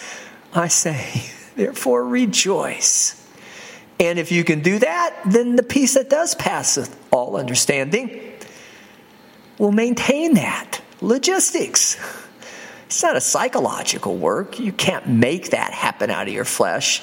I 0.54 0.68
say, 0.68 1.24
therefore, 1.56 2.06
rejoice. 2.06 3.16
And 4.00 4.18
if 4.18 4.32
you 4.32 4.44
can 4.44 4.62
do 4.62 4.80
that, 4.80 5.16
then 5.26 5.56
the 5.56 5.64
peace 5.64 5.96
that 5.96 6.10
does 6.10 6.36
passeth 6.36 6.96
all 7.12 7.36
understanding 7.36 8.34
will 9.58 9.72
maintain 9.74 10.36
that. 10.36 10.82
Logistics. 11.02 11.98
It's 12.86 13.04
not 13.04 13.16
a 13.16 13.22
psychological 13.22 14.16
work. 14.16 14.60
You 14.60 14.72
can't 14.72 15.08
make 15.08 15.52
that 15.52 15.74
happen 15.74 16.10
out 16.10 16.28
of 16.28 16.34
your 16.34 16.46
flesh. 16.46 17.02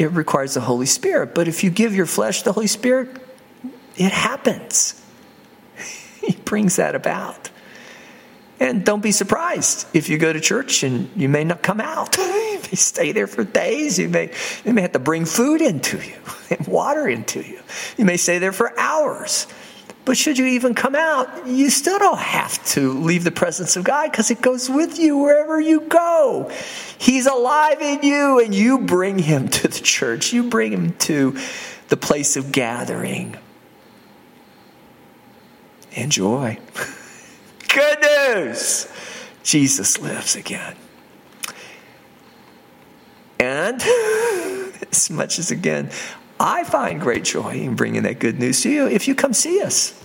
It 0.00 0.12
requires 0.12 0.54
the 0.54 0.62
Holy 0.62 0.86
Spirit. 0.86 1.34
But 1.34 1.46
if 1.46 1.62
you 1.62 1.68
give 1.68 1.94
your 1.94 2.06
flesh 2.06 2.40
the 2.40 2.54
Holy 2.54 2.68
Spirit, 2.68 3.20
it 3.98 4.10
happens. 4.12 4.98
he 6.22 6.32
brings 6.36 6.76
that 6.76 6.94
about. 6.94 7.50
And 8.58 8.82
don't 8.82 9.02
be 9.02 9.12
surprised 9.12 9.86
if 9.92 10.08
you 10.08 10.16
go 10.16 10.32
to 10.32 10.40
church 10.40 10.84
and 10.84 11.10
you 11.16 11.28
may 11.28 11.44
not 11.44 11.62
come 11.62 11.82
out. 11.82 12.16
you 12.18 12.60
may 12.62 12.76
stay 12.76 13.12
there 13.12 13.26
for 13.26 13.44
days. 13.44 13.98
You 13.98 14.08
may, 14.08 14.32
you 14.64 14.72
may 14.72 14.80
have 14.80 14.92
to 14.92 14.98
bring 14.98 15.26
food 15.26 15.60
into 15.60 15.98
you 15.98 16.16
and 16.50 16.66
water 16.66 17.06
into 17.06 17.42
you. 17.42 17.60
You 17.98 18.06
may 18.06 18.16
stay 18.16 18.38
there 18.38 18.52
for 18.52 18.72
hours. 18.80 19.46
But 20.10 20.18
should 20.18 20.38
you 20.38 20.46
even 20.46 20.74
come 20.74 20.96
out, 20.96 21.46
you 21.46 21.70
still 21.70 21.96
don't 21.96 22.18
have 22.18 22.60
to 22.70 22.94
leave 22.94 23.22
the 23.22 23.30
presence 23.30 23.76
of 23.76 23.84
God 23.84 24.10
because 24.10 24.28
it 24.32 24.42
goes 24.42 24.68
with 24.68 24.98
you 24.98 25.16
wherever 25.16 25.60
you 25.60 25.82
go. 25.82 26.50
He's 26.98 27.26
alive 27.26 27.80
in 27.80 28.02
you, 28.02 28.40
and 28.40 28.52
you 28.52 28.80
bring 28.80 29.20
him 29.20 29.46
to 29.46 29.68
the 29.68 29.78
church. 29.78 30.32
You 30.32 30.42
bring 30.42 30.72
him 30.72 30.94
to 30.94 31.38
the 31.90 31.96
place 31.96 32.36
of 32.36 32.50
gathering. 32.50 33.36
Enjoy. 35.92 36.58
Good 37.72 37.98
news! 38.02 38.88
Jesus 39.44 40.00
lives 40.00 40.34
again. 40.34 40.74
And 43.38 43.80
as 44.90 45.08
much 45.08 45.38
as 45.38 45.52
again, 45.52 45.92
I 46.40 46.64
find 46.64 47.00
great 47.00 47.22
joy 47.22 47.52
in 47.52 47.76
bringing 47.76 48.02
that 48.02 48.18
good 48.18 48.40
news 48.40 48.62
to 48.62 48.70
you 48.70 48.88
if 48.88 49.06
you 49.06 49.14
come 49.14 49.34
see 49.34 49.62
us. 49.62 49.99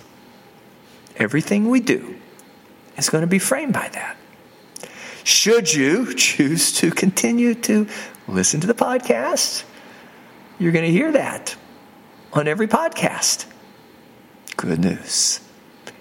Everything 1.16 1.68
we 1.68 1.80
do 1.80 2.16
is 2.96 3.08
going 3.08 3.22
to 3.22 3.26
be 3.28 3.38
framed 3.38 3.72
by 3.72 3.88
that. 3.92 4.16
Should 5.24 5.74
you 5.74 6.14
choose 6.14 6.72
to 6.72 6.90
continue 6.90 7.54
to 7.54 7.88
listen 8.28 8.60
to 8.60 8.66
the 8.66 8.74
podcast, 8.74 9.64
you're 10.58 10.72
going 10.72 10.84
to 10.84 10.90
hear 10.90 11.12
that 11.12 11.56
on 12.32 12.46
every 12.48 12.68
podcast. 12.68 13.46
Good 14.56 14.78
news. 14.78 15.40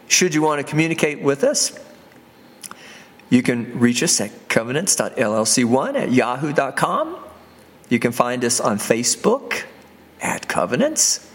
Should 0.07 0.35
you 0.35 0.41
want 0.41 0.59
to 0.59 0.69
communicate 0.69 1.21
with 1.21 1.43
us, 1.43 1.77
you 3.29 3.41
can 3.41 3.79
reach 3.79 4.03
us 4.03 4.21
at 4.21 4.47
covenants.llc1 4.49 5.95
at 5.95 6.11
yahoo.com. 6.11 7.17
You 7.89 7.99
can 7.99 8.11
find 8.11 8.45
us 8.45 8.59
on 8.59 8.77
Facebook 8.77 9.63
at 10.21 10.47
Covenants. 10.47 11.31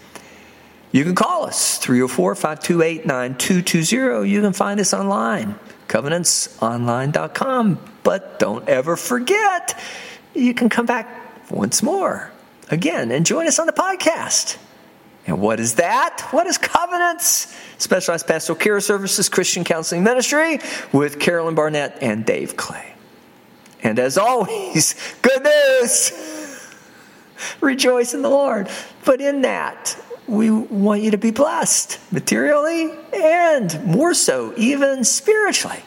You 0.91 1.03
can 1.05 1.15
call 1.15 1.45
us 1.45 1.77
304 1.77 2.35
528 2.35 3.05
9220. 3.05 4.29
You 4.29 4.41
can 4.41 4.53
find 4.53 4.79
us 4.79 4.93
online, 4.93 5.55
covenantsonline.com. 5.87 7.79
But 8.03 8.39
don't 8.39 8.67
ever 8.67 8.97
forget, 8.97 9.79
you 10.33 10.53
can 10.53 10.69
come 10.69 10.85
back 10.85 11.49
once 11.49 11.81
more 11.81 12.31
again 12.69 13.11
and 13.11 13.25
join 13.25 13.47
us 13.47 13.59
on 13.59 13.67
the 13.67 13.73
podcast. 13.73 14.57
And 15.27 15.39
what 15.39 15.59
is 15.59 15.75
that? 15.75 16.27
What 16.31 16.47
is 16.47 16.57
Covenants? 16.57 17.55
Specialized 17.77 18.27
Pastoral 18.27 18.57
Care 18.57 18.79
Services 18.79 19.29
Christian 19.29 19.63
Counseling 19.63 20.03
Ministry 20.03 20.59
with 20.91 21.19
Carolyn 21.19 21.55
Barnett 21.55 21.99
and 22.01 22.25
Dave 22.25 22.57
Clay. 22.57 22.95
And 23.83 23.99
as 23.99 24.17
always, 24.17 24.95
good 25.21 25.43
news! 25.43 26.11
Rejoice 27.59 28.13
in 28.13 28.21
the 28.21 28.29
Lord. 28.29 28.69
But 29.05 29.21
in 29.21 29.41
that, 29.41 29.95
we 30.27 30.49
want 30.49 31.01
you 31.01 31.11
to 31.11 31.17
be 31.17 31.31
blessed 31.31 31.99
materially 32.11 32.91
and 33.13 33.83
more 33.85 34.13
so, 34.13 34.53
even 34.57 35.03
spiritually. 35.03 35.83